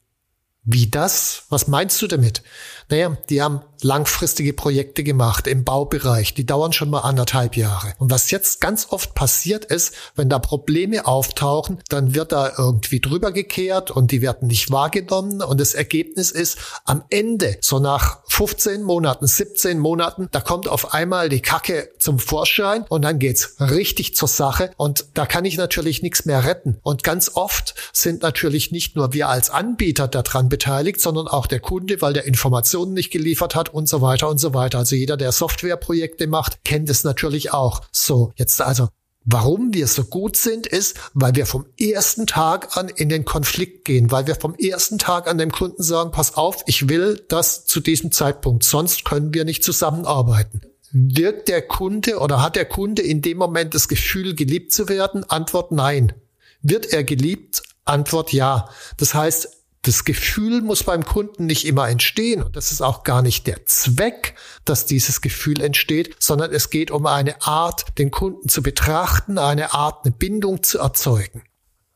Wie 0.64 0.90
das? 0.90 1.44
Was 1.50 1.68
meinst 1.68 2.02
du 2.02 2.08
damit? 2.08 2.44
Naja, 2.90 3.18
die 3.30 3.42
haben 3.42 3.62
langfristige 3.82 4.54
Projekte 4.54 5.04
gemacht 5.04 5.48
im 5.48 5.64
Baubereich. 5.64 6.34
Die 6.34 6.46
dauern 6.46 6.74
schon 6.74 6.90
mal 6.90 7.02
anderthalb 7.02 7.56
Jahre. 7.56 7.94
Und 8.00 8.12
was 8.12 8.32
jetzt 8.32 8.62
ganz 8.62 8.88
oft 8.90 9.14
passiert 9.16 9.66
ist, 9.66 9.94
wenn 10.16 10.30
da 10.30 10.40
Probleme 10.40 11.06
auftauchen, 11.06 11.82
dann 11.90 12.16
wird 12.16 12.32
da 12.32 12.52
irgendwie 12.58 13.00
drüber 13.00 13.32
gekehrt 13.32 13.92
und 13.92 14.12
die 14.12 14.22
werden 14.22 14.48
nicht 14.48 14.72
wahrgenommen. 14.72 15.42
Und 15.42 15.60
das 15.60 15.74
Ergebnis 15.74 16.32
ist, 16.32 16.58
am 16.86 17.04
Ende, 17.10 17.58
so 17.62 17.80
nach 17.80 18.20
15 18.28 18.84
Monaten, 18.84 19.28
17 19.28 19.80
Monaten, 19.80 20.28
da 20.32 20.42
kommt 20.42 20.68
auf 20.68 20.94
einmal 20.94 21.30
die 21.30 21.42
Kacke 21.42 21.90
zum 22.00 22.20
Vorschein 22.20 22.86
und 22.90 23.04
dann 23.04 23.20
geht's 23.20 23.56
richtig 23.60 24.16
zur 24.16 24.28
Sache. 24.28 24.72
Und 24.78 25.06
da 25.14 25.26
kann 25.26 25.46
ich 25.46 25.58
natürlich 25.58 26.02
nichts 26.02 26.26
mehr 26.26 26.46
retten. 26.46 26.80
Und 26.84 27.04
ganz 27.04 27.32
oft 27.34 27.76
sind 27.94 28.22
natürlich 28.22 28.72
nicht 28.72 28.96
nur 28.96 29.14
wir 29.14 29.30
als 29.30 29.50
Anbieter 29.50 30.08
daran 30.08 30.50
beteiligt, 30.50 31.02
sondern 31.02 31.28
auch 31.28 31.48
der 31.48 31.60
Kunde, 31.60 32.02
weil 32.02 32.14
der 32.14 32.26
Informationen 32.26 32.94
nicht 32.94 33.12
geliefert 33.12 33.56
hat 33.56 33.65
und 33.70 33.88
so 33.88 34.02
weiter 34.02 34.30
und 34.30 34.38
so 34.38 34.54
weiter. 34.54 34.80
Also 34.80 34.96
jeder, 34.96 35.18
der 35.18 35.32
Softwareprojekte 35.32 36.28
macht, 36.28 36.64
kennt 36.64 36.90
es 36.90 37.04
natürlich 37.04 37.54
auch. 37.54 37.82
So, 37.92 38.34
jetzt 38.36 38.62
also 38.62 38.90
Warum 39.28 39.74
wir 39.74 39.88
so 39.88 40.04
gut 40.04 40.38
sind, 40.38 40.68
ist, 40.68 40.98
weil 41.16 41.34
wir 41.34 41.48
vom 41.48 41.66
ersten 41.80 42.28
Tag 42.28 42.78
an 42.78 42.90
in 42.90 43.10
den 43.10 43.26
Konflikt 43.26 43.84
gehen, 43.84 44.12
weil 44.12 44.28
wir 44.28 44.36
vom 44.36 44.54
ersten 44.54 45.00
Tag 45.00 45.28
an 45.28 45.40
dem 45.40 45.52
Kunden 45.52 45.82
sagen, 45.82 46.12
pass 46.12 46.36
auf, 46.36 46.64
ich 46.68 46.90
will 46.90 47.26
das 47.28 47.66
zu 47.66 47.80
diesem 47.80 48.12
Zeitpunkt, 48.12 48.64
sonst 48.64 49.04
können 49.04 49.34
wir 49.34 49.44
nicht 49.44 49.64
zusammenarbeiten. 49.64 50.62
Wirkt 50.92 51.48
der 51.48 51.64
Kunde 51.64 52.20
oder 52.20 52.44
hat 52.44 52.56
der 52.56 52.66
Kunde 52.66 53.02
in 53.02 53.24
dem 53.24 53.40
Moment 53.40 53.74
das 53.74 53.88
Gefühl, 53.88 54.36
geliebt 54.36 54.72
zu 54.72 54.90
werden? 54.90 55.24
Antwort 55.24 55.72
nein. 55.72 56.14
Wird 56.62 56.94
er 56.94 57.04
geliebt? 57.04 57.64
Antwort 57.84 58.32
ja. 58.32 58.70
Das 58.98 59.16
heißt, 59.16 59.55
das 59.86 60.04
Gefühl 60.04 60.62
muss 60.62 60.84
beim 60.84 61.06
Kunden 61.06 61.46
nicht 61.46 61.66
immer 61.66 61.88
entstehen 61.88 62.42
und 62.42 62.56
das 62.56 62.72
ist 62.72 62.82
auch 62.82 63.04
gar 63.04 63.22
nicht 63.22 63.46
der 63.46 63.66
Zweck, 63.68 64.36
dass 64.66 64.88
dieses 64.88 65.22
Gefühl 65.22 65.62
entsteht, 65.62 66.16
sondern 66.20 66.52
es 66.52 66.72
geht 66.72 66.90
um 66.90 67.06
eine 67.06 67.44
Art, 67.44 67.86
den 68.00 68.10
Kunden 68.10 68.50
zu 68.50 68.64
betrachten, 68.64 69.38
eine 69.38 69.74
Art, 69.74 70.04
eine 70.04 70.14
Bindung 70.14 70.64
zu 70.64 70.80
erzeugen. 70.80 71.44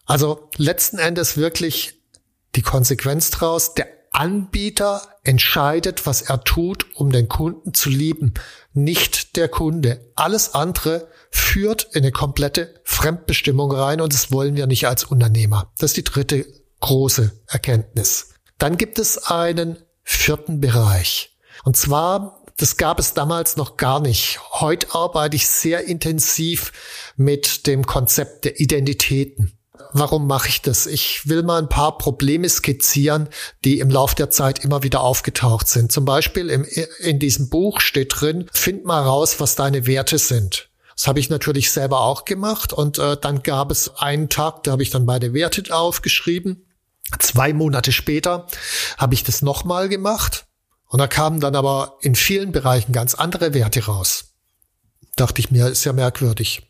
Also 0.05 0.49
letzten 0.57 0.99
Endes 0.99 1.35
wirklich 1.35 1.99
die 2.55 2.61
Konsequenz 2.61 3.31
daraus, 3.31 3.73
der 3.73 3.87
Anbieter 4.11 5.01
entscheidet, 5.23 6.05
was 6.05 6.21
er 6.21 6.43
tut, 6.43 6.85
um 6.95 7.11
den 7.11 7.27
Kunden 7.27 7.73
zu 7.73 7.89
lieben, 7.89 8.33
nicht 8.73 9.35
der 9.35 9.47
Kunde. 9.47 10.11
Alles 10.15 10.53
andere 10.53 11.07
führt 11.31 11.87
in 11.93 12.03
eine 12.03 12.11
komplette 12.11 12.81
Fremdbestimmung 12.83 13.71
rein 13.71 14.01
und 14.01 14.13
das 14.13 14.31
wollen 14.31 14.55
wir 14.55 14.67
nicht 14.67 14.87
als 14.87 15.03
Unternehmer. 15.03 15.71
Das 15.77 15.91
ist 15.91 15.97
die 15.97 16.03
dritte 16.03 16.45
große 16.79 17.31
Erkenntnis. 17.47 18.29
Dann 18.57 18.77
gibt 18.77 18.99
es 18.99 19.17
einen 19.17 19.77
vierten 20.03 20.59
Bereich. 20.59 21.37
Und 21.63 21.77
zwar, 21.77 22.43
das 22.57 22.77
gab 22.77 22.99
es 22.99 23.13
damals 23.13 23.57
noch 23.57 23.77
gar 23.77 23.99
nicht. 23.99 24.39
Heute 24.51 24.93
arbeite 24.93 25.35
ich 25.35 25.47
sehr 25.47 25.85
intensiv 25.85 26.71
mit 27.15 27.67
dem 27.67 27.85
Konzept 27.85 28.45
der 28.45 28.59
Identitäten. 28.59 29.53
Warum 29.91 30.27
mache 30.27 30.49
ich 30.49 30.61
das? 30.61 30.85
Ich 30.85 31.27
will 31.27 31.41
mal 31.41 31.59
ein 31.59 31.69
paar 31.69 31.97
Probleme 31.97 32.47
skizzieren, 32.47 33.29
die 33.63 33.79
im 33.79 33.89
Laufe 33.89 34.15
der 34.15 34.29
Zeit 34.29 34.63
immer 34.63 34.83
wieder 34.83 35.01
aufgetaucht 35.01 35.67
sind. 35.67 35.91
Zum 35.91 36.05
Beispiel 36.05 36.49
im, 36.49 36.65
in 36.99 37.17
diesem 37.17 37.49
Buch 37.49 37.79
steht 37.79 38.19
drin, 38.19 38.45
find 38.51 38.85
mal 38.85 39.01
raus, 39.01 39.39
was 39.39 39.55
deine 39.55 39.87
Werte 39.87 40.17
sind. 40.17 40.69
Das 40.95 41.07
habe 41.07 41.19
ich 41.19 41.29
natürlich 41.29 41.71
selber 41.71 42.01
auch 42.01 42.25
gemacht 42.25 42.73
und 42.73 42.99
äh, 42.99 43.15
dann 43.15 43.41
gab 43.41 43.71
es 43.71 43.95
einen 43.95 44.27
Tag, 44.27 44.63
da 44.63 44.71
habe 44.71 44.83
ich 44.83 44.89
dann 44.89 45.05
beide 45.05 45.33
Werte 45.33 45.63
aufgeschrieben. 45.73 46.65
Zwei 47.17 47.53
Monate 47.53 47.91
später 47.91 48.47
habe 48.97 49.13
ich 49.13 49.23
das 49.23 49.41
nochmal 49.41 49.89
gemacht 49.89 50.45
und 50.87 50.99
da 50.99 51.07
kamen 51.07 51.39
dann 51.39 51.55
aber 51.55 51.97
in 52.01 52.15
vielen 52.15 52.51
Bereichen 52.51 52.93
ganz 52.93 53.15
andere 53.15 53.53
Werte 53.53 53.85
raus. 53.85 54.35
Dachte 55.15 55.39
ich 55.39 55.51
mir, 55.51 55.67
ist 55.67 55.85
ja 55.85 55.93
merkwürdig. 55.93 56.69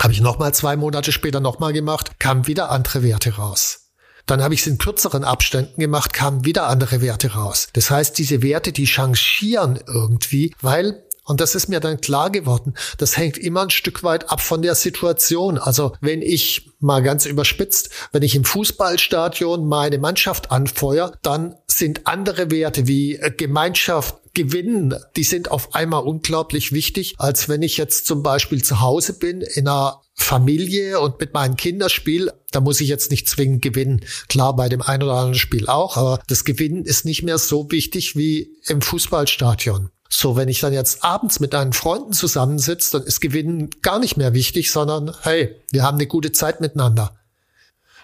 Habe 0.00 0.12
ich 0.12 0.20
nochmal 0.20 0.54
zwei 0.54 0.76
Monate 0.76 1.12
später 1.12 1.40
nochmal 1.40 1.72
gemacht, 1.72 2.18
kamen 2.18 2.46
wieder 2.46 2.70
andere 2.70 3.02
Werte 3.02 3.36
raus. 3.36 3.90
Dann 4.26 4.42
habe 4.42 4.54
ich 4.54 4.60
es 4.60 4.66
in 4.66 4.78
kürzeren 4.78 5.24
Abständen 5.24 5.80
gemacht, 5.80 6.12
kamen 6.12 6.44
wieder 6.44 6.68
andere 6.68 7.00
Werte 7.00 7.32
raus. 7.32 7.68
Das 7.72 7.90
heißt, 7.90 8.16
diese 8.16 8.42
Werte, 8.42 8.72
die 8.72 8.86
changieren 8.86 9.78
irgendwie, 9.86 10.54
weil 10.60 11.02
und 11.30 11.40
das 11.40 11.54
ist 11.54 11.68
mir 11.68 11.78
dann 11.78 12.00
klar 12.00 12.28
geworden. 12.28 12.74
Das 12.98 13.16
hängt 13.16 13.38
immer 13.38 13.62
ein 13.62 13.70
Stück 13.70 14.02
weit 14.02 14.28
ab 14.30 14.40
von 14.40 14.62
der 14.62 14.74
Situation. 14.74 15.58
Also 15.58 15.92
wenn 16.00 16.22
ich 16.22 16.68
mal 16.80 17.04
ganz 17.04 17.24
überspitzt, 17.24 17.90
wenn 18.10 18.24
ich 18.24 18.34
im 18.34 18.42
Fußballstadion 18.42 19.64
meine 19.64 19.98
Mannschaft 19.98 20.50
anfeuere, 20.50 21.16
dann 21.22 21.54
sind 21.68 22.08
andere 22.08 22.50
Werte 22.50 22.88
wie 22.88 23.14
äh, 23.14 23.30
Gemeinschaft, 23.30 24.16
Gewinnen, 24.34 24.96
die 25.16 25.22
sind 25.22 25.52
auf 25.52 25.74
einmal 25.74 26.02
unglaublich 26.02 26.72
wichtig, 26.72 27.14
als 27.18 27.48
wenn 27.48 27.62
ich 27.62 27.76
jetzt 27.76 28.06
zum 28.06 28.24
Beispiel 28.24 28.62
zu 28.62 28.80
Hause 28.80 29.18
bin 29.18 29.40
in 29.40 29.68
einer 29.68 30.02
Familie 30.14 31.00
und 31.00 31.20
mit 31.20 31.32
meinen 31.32 31.56
Kindern 31.56 31.90
spiele, 31.90 32.40
da 32.50 32.60
muss 32.60 32.80
ich 32.80 32.88
jetzt 32.88 33.12
nicht 33.12 33.28
zwingend 33.28 33.62
gewinnen. 33.62 34.04
Klar, 34.28 34.54
bei 34.56 34.68
dem 34.68 34.82
einen 34.82 35.04
oder 35.04 35.14
anderen 35.14 35.34
Spiel 35.34 35.68
auch, 35.68 35.96
aber 35.96 36.20
das 36.26 36.44
Gewinnen 36.44 36.84
ist 36.84 37.04
nicht 37.04 37.22
mehr 37.22 37.38
so 37.38 37.70
wichtig 37.70 38.16
wie 38.16 38.56
im 38.66 38.82
Fußballstadion. 38.82 39.90
So, 40.12 40.34
wenn 40.34 40.48
ich 40.48 40.58
dann 40.58 40.72
jetzt 40.72 41.04
abends 41.04 41.38
mit 41.38 41.52
deinen 41.52 41.72
Freunden 41.72 42.12
zusammensitze, 42.12 42.98
dann 42.98 43.06
ist 43.06 43.20
Gewinnen 43.20 43.70
gar 43.80 44.00
nicht 44.00 44.16
mehr 44.16 44.34
wichtig, 44.34 44.72
sondern 44.72 45.14
hey, 45.22 45.54
wir 45.70 45.84
haben 45.84 45.98
eine 45.98 46.08
gute 46.08 46.32
Zeit 46.32 46.60
miteinander. 46.60 47.16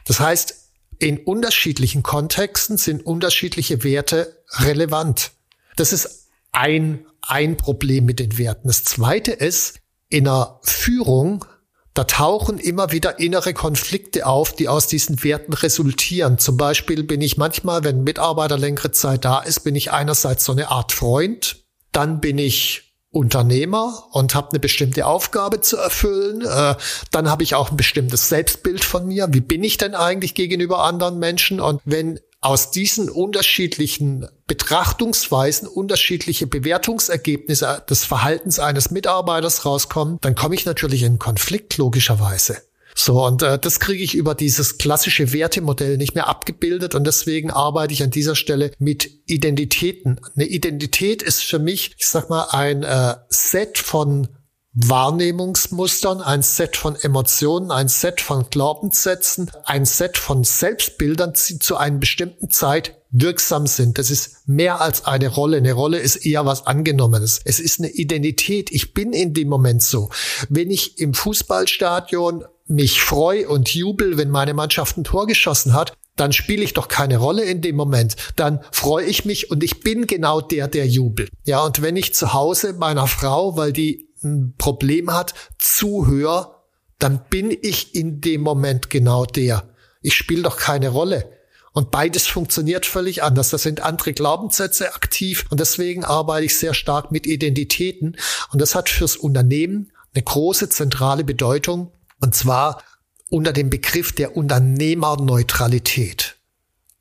Das 0.05 0.21
heißt, 0.21 0.55
in 0.99 1.19
unterschiedlichen 1.19 2.05
Kontexten 2.05 2.77
sind 2.77 3.05
unterschiedliche 3.05 3.83
Werte 3.83 4.41
relevant. 4.61 5.33
Das 5.75 5.93
ist 5.93 6.29
ein, 6.53 7.05
ein 7.23 7.57
Problem 7.57 8.07
mit 8.07 8.21
den 8.21 8.39
Werten. 8.39 8.69
Das 8.69 8.85
zweite 8.85 9.33
ist, 9.33 9.81
in 10.09 10.29
einer 10.29 10.61
Führung, 10.63 11.45
da 11.93 12.05
tauchen 12.05 12.59
immer 12.59 12.93
wieder 12.93 13.19
innere 13.19 13.53
Konflikte 13.53 14.27
auf, 14.27 14.55
die 14.55 14.69
aus 14.69 14.87
diesen 14.87 15.25
Werten 15.25 15.55
resultieren. 15.55 16.39
Zum 16.39 16.57
Beispiel 16.57 17.03
bin 17.03 17.21
ich 17.21 17.37
manchmal, 17.37 17.83
wenn 17.83 18.05
Mitarbeiter 18.05 18.57
längere 18.57 18.93
Zeit 18.93 19.25
da 19.25 19.41
ist, 19.41 19.61
bin 19.65 19.75
ich 19.75 19.91
einerseits 19.91 20.45
so 20.45 20.53
eine 20.53 20.71
Art 20.71 20.93
Freund, 20.93 21.66
dann 21.97 22.21
bin 22.21 22.37
ich 22.37 22.83
Unternehmer 23.11 24.05
und 24.13 24.35
habe 24.35 24.51
eine 24.51 24.61
bestimmte 24.61 25.07
Aufgabe 25.07 25.63
zu 25.63 25.79
erfüllen. 25.79 26.43
Äh, 26.43 26.75
dann 27.11 27.31
habe 27.31 27.43
ich 27.43 27.55
auch 27.55 27.71
ein 27.71 27.79
bestimmtes 27.79 28.29
Selbstbild 28.29 28.85
von 28.85 29.07
mir. 29.07 29.29
Wie 29.31 29.41
bin 29.41 29.65
ich 29.65 29.79
denn 29.79 29.95
eigentlich 29.95 30.35
gegenüber 30.35 30.85
anderen 30.85 31.19
Menschen? 31.19 31.59
Und 31.59 31.81
wenn 31.87 32.21
aus 32.43 32.71
diesen 32.71 33.09
unterschiedlichen 33.09 34.29
Betrachtungsweisen 34.47 35.67
unterschiedliche 35.67 36.47
Bewertungsergebnisse 36.47 37.83
des 37.89 38.05
Verhaltens 38.05 38.59
eines 38.59 38.91
Mitarbeiters 38.91 39.65
rauskommen, 39.65 40.19
dann 40.21 40.35
komme 40.35 40.55
ich 40.55 40.67
natürlich 40.67 41.03
in 41.03 41.19
Konflikt 41.19 41.79
logischerweise. 41.79 42.59
So, 42.99 43.27
und 43.27 43.43
äh, 43.43 43.59
das 43.59 43.79
kriege 43.79 44.03
ich 44.03 44.15
über 44.15 44.35
dieses 44.35 44.79
klassische 44.79 45.35
Wertemodell 45.35 45.99
nicht 45.99 46.15
mehr 46.15 46.29
abgebildet 46.29 46.95
und 46.95 47.07
deswegen 47.07 47.51
arbeite 47.51 47.93
ich 47.93 48.03
an 48.03 48.11
dieser 48.11 48.35
Stelle 48.35 48.73
mit 48.79 49.11
Identitäten. 49.27 50.19
Eine 50.35 50.47
Identität 50.47 51.23
ist 51.23 51.45
für 51.45 51.59
mich, 51.59 51.95
ich 51.99 52.09
sag 52.09 52.31
mal, 52.31 52.49
ein 52.53 52.83
äh, 52.83 53.17
Set 53.29 53.77
von 53.77 54.29
Wahrnehmungsmustern, 54.73 56.23
ein 56.23 56.43
Set 56.43 56.77
von 56.77 56.97
Emotionen, 56.97 57.71
ein 57.71 57.89
Set 57.89 58.23
von 58.23 58.49
Glaubenssätzen, 58.49 59.51
ein 59.65 59.85
Set 59.85 60.17
von 60.17 60.43
Selbstbildern, 60.43 61.35
die 61.49 61.59
zu 61.59 61.77
einer 61.77 61.99
bestimmten 61.99 62.49
Zeit 62.49 62.97
wirksam 63.11 63.67
sind. 63.67 63.99
Das 63.99 64.11
ist 64.11 64.47
mehr 64.47 64.81
als 64.81 65.05
eine 65.05 65.29
Rolle. 65.29 65.59
Eine 65.59 65.73
Rolle 65.73 65.99
ist 65.99 66.17
eher 66.17 66.47
was 66.47 66.67
Angenommenes. 66.67 67.41
Es 67.45 67.61
ist 67.61 67.79
eine 67.79 67.91
Identität. 67.91 68.71
Ich 68.71 68.95
bin 68.95 69.13
in 69.13 69.35
dem 69.35 69.49
Moment 69.49 69.83
so. 69.83 70.11
Wenn 70.49 70.71
ich 70.71 70.99
im 70.99 71.13
Fußballstadion 71.15 72.45
mich 72.67 73.01
freue 73.01 73.49
und 73.49 73.75
jubel, 73.75 74.19
wenn 74.19 74.31
meine 74.31 74.55
Mannschaft 74.55 74.97
ein 74.97 75.05
Tor 75.05 75.27
geschossen 75.27 75.73
hat, 75.73 75.97
dann 76.17 76.33
spiele 76.33 76.65
ich 76.65 76.73
doch 76.73 76.89
keine 76.89 77.19
Rolle 77.19 77.45
in 77.45 77.61
dem 77.61 77.77
Moment. 77.77 78.17
Dann 78.37 78.61
freue 78.73 79.05
ich 79.05 79.25
mich 79.25 79.51
und 79.51 79.63
ich 79.63 79.81
bin 79.81 80.07
genau 80.07 80.41
der, 80.41 80.67
der 80.67 80.87
jubelt. 80.87 81.31
Ja, 81.45 81.63
und 81.65 81.83
wenn 81.83 81.97
ich 81.97 82.15
zu 82.15 82.33
Hause 82.33 82.73
meiner 82.73 83.07
Frau, 83.07 83.57
weil 83.57 83.73
die 83.73 84.09
ein 84.25 84.55
Problem 84.59 85.13
hat, 85.13 85.35
zuhöre, 85.59 86.57
dann 86.99 87.23
bin 87.29 87.57
ich 87.63 87.95
in 87.95 88.21
dem 88.21 88.41
Moment 88.41 88.91
genau 88.91 89.27
der. 89.27 89.69
Ich 90.01 90.15
spiele 90.15 90.43
doch 90.43 90.57
keine 90.57 90.89
Rolle. 90.89 91.31
Und 91.73 91.91
beides 91.91 92.27
funktioniert 92.27 92.87
völlig 92.87 93.23
anders. 93.23 93.51
Das 93.51 93.63
sind 93.63 93.83
andere 93.83 94.15
Glaubenssätze 94.15 94.95
aktiv 94.95 95.45
und 95.51 95.61
deswegen 95.61 96.05
arbeite 96.05 96.47
ich 96.47 96.57
sehr 96.57 96.73
stark 96.73 97.13
mit 97.13 97.27
Identitäten. 97.27 98.17
Und 98.51 98.63
das 98.63 98.75
hat 98.75 98.89
fürs 98.89 99.17
Unternehmen 99.17 99.93
eine 100.15 100.25
große 100.25 100.71
zentrale 100.71 101.23
Bedeutung, 101.23 101.93
und 102.21 102.35
zwar 102.35 102.83
unter 103.31 103.53
dem 103.53 103.71
Begriff 103.71 104.13
der 104.13 104.37
Unternehmerneutralität. 104.37 106.37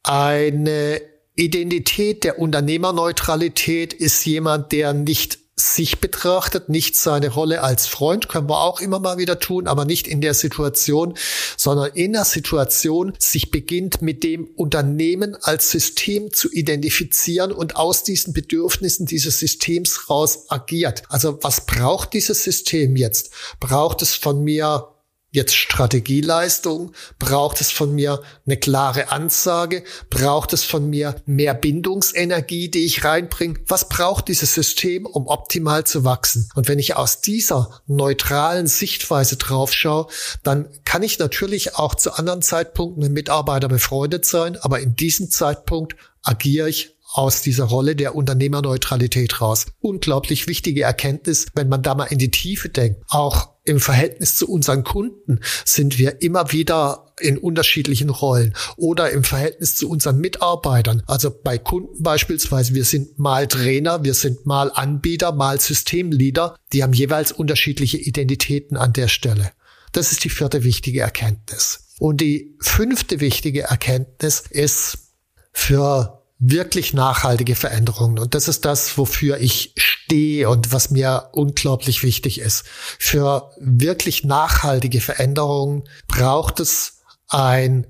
Eine 0.04 1.02
Identität 1.36 2.24
der 2.24 2.40
Unternehmerneutralität 2.40 3.94
ist 3.94 4.26
jemand, 4.26 4.72
der 4.72 4.94
nicht 4.94 5.40
sich 5.58 6.02
betrachtet, 6.02 6.68
nicht 6.68 6.98
seine 6.98 7.30
Rolle 7.30 7.62
als 7.62 7.88
Freund, 7.88 8.28
können 8.28 8.50
wir 8.50 8.62
auch 8.62 8.82
immer 8.82 9.00
mal 9.00 9.18
wieder 9.18 9.40
tun, 9.40 9.68
aber 9.68 9.86
nicht 9.86 10.06
in 10.06 10.20
der 10.20 10.34
Situation, 10.34 11.18
sondern 11.56 11.92
in 11.94 12.12
der 12.12 12.26
Situation 12.26 13.14
sich 13.20 13.52
beginnt 13.52 14.02
mit 14.02 14.24
dem 14.24 14.50
Unternehmen 14.56 15.38
als 15.42 15.72
System 15.72 16.34
zu 16.34 16.52
identifizieren 16.52 17.54
und 17.54 17.78
aus 17.78 18.04
diesen 18.04 18.34
Bedürfnissen 18.34 19.06
dieses 19.06 19.40
Systems 19.40 20.10
raus 20.10 20.46
agiert. 20.50 21.04
Also 21.08 21.40
was 21.42 21.66
braucht 21.66 22.14
dieses 22.14 22.44
System 22.44 22.98
jetzt? 22.98 23.32
Braucht 23.62 24.02
es 24.02 24.14
von 24.14 24.44
mir 24.44 24.95
jetzt 25.36 25.56
Strategieleistung? 25.56 26.94
Braucht 27.20 27.62
es 27.62 27.72
von 27.72 27.94
mir 27.94 28.22
eine 28.46 28.58
klare 28.58 29.12
Ansage? 29.12 29.84
Braucht 30.10 30.54
es 30.54 30.64
von 30.64 30.90
mir 30.90 31.16
mehr 31.26 31.54
Bindungsenergie, 31.54 32.70
die 32.70 32.86
ich 32.86 33.04
reinbringe? 33.04 33.60
Was 33.68 33.88
braucht 33.90 34.28
dieses 34.28 34.54
System, 34.54 35.06
um 35.06 35.28
optimal 35.28 35.86
zu 35.86 36.04
wachsen? 36.04 36.50
Und 36.56 36.68
wenn 36.68 36.80
ich 36.80 36.96
aus 36.96 37.22
dieser 37.22 37.82
neutralen 37.86 38.68
Sichtweise 38.68 39.38
drauf 39.38 39.74
schaue, 39.74 40.08
dann 40.44 40.68
kann 40.86 41.04
ich 41.04 41.20
natürlich 41.20 41.76
auch 41.76 41.96
zu 41.96 42.14
anderen 42.14 42.42
Zeitpunkten 42.42 43.04
mit 43.04 43.12
Mitarbeiter 43.12 43.68
befreundet 43.68 44.26
sein, 44.26 44.58
aber 44.58 44.80
in 44.80 44.96
diesem 44.96 45.30
Zeitpunkt 45.30 45.96
agiere 46.24 46.70
ich 46.70 46.96
aus 47.16 47.42
dieser 47.42 47.66
Rolle 47.66 47.96
der 47.96 48.14
Unternehmerneutralität 48.14 49.40
raus. 49.40 49.68
Unglaublich 49.80 50.48
wichtige 50.48 50.84
Erkenntnis, 50.84 51.46
wenn 51.56 51.70
man 51.70 51.82
da 51.82 51.96
mal 51.96 52.06
in 52.06 52.18
die 52.18 52.32
Tiefe 52.32 52.68
denkt. 52.70 53.02
Auch 53.08 53.55
im 53.66 53.80
Verhältnis 53.80 54.36
zu 54.36 54.48
unseren 54.48 54.84
Kunden 54.84 55.40
sind 55.66 55.98
wir 55.98 56.22
immer 56.22 56.52
wieder 56.52 57.14
in 57.20 57.38
unterschiedlichen 57.38 58.10
Rollen 58.10 58.56
oder 58.78 59.10
im 59.10 59.24
Verhältnis 59.24 59.76
zu 59.76 59.90
unseren 59.90 60.20
Mitarbeitern. 60.20 61.02
Also 61.08 61.32
bei 61.32 61.58
Kunden 61.58 62.04
beispielsweise, 62.04 62.74
wir 62.76 62.86
sind 62.86 63.18
mal 63.18 63.48
Trainer, 63.48 64.04
wir 64.04 64.14
sind 64.14 64.46
mal 64.46 64.72
Anbieter, 64.74 65.32
mal 65.32 65.60
Systemleader. 65.60 66.56
Die 66.74 66.84
haben 66.84 66.94
jeweils 66.94 67.32
unterschiedliche 67.32 67.98
Identitäten 67.98 68.78
an 68.78 68.94
der 68.94 69.08
Stelle. 69.08 69.52
Das 69.92 70.12
ist 70.12 70.24
die 70.24 70.30
vierte 70.30 70.64
wichtige 70.64 71.02
Erkenntnis. 71.02 71.86
Und 72.00 72.22
die 72.22 72.56
fünfte 72.60 73.20
wichtige 73.20 73.64
Erkenntnis 73.64 74.44
ist 74.50 74.98
für 75.54 76.22
wirklich 76.38 76.94
nachhaltige 76.94 77.56
Veränderungen. 77.56 78.20
Und 78.20 78.36
das 78.36 78.48
ist 78.48 78.66
das, 78.66 78.98
wofür 78.98 79.40
ich 79.40 79.74
stehe 80.06 80.50
und 80.50 80.72
was 80.72 80.92
mir 80.92 81.30
unglaublich 81.32 82.04
wichtig 82.04 82.40
ist. 82.40 82.64
Für 83.00 83.52
wirklich 83.58 84.24
nachhaltige 84.24 85.02
Veränderungen 85.02 85.84
braucht 86.08 86.60
es 86.60 87.02
ein 87.28 87.88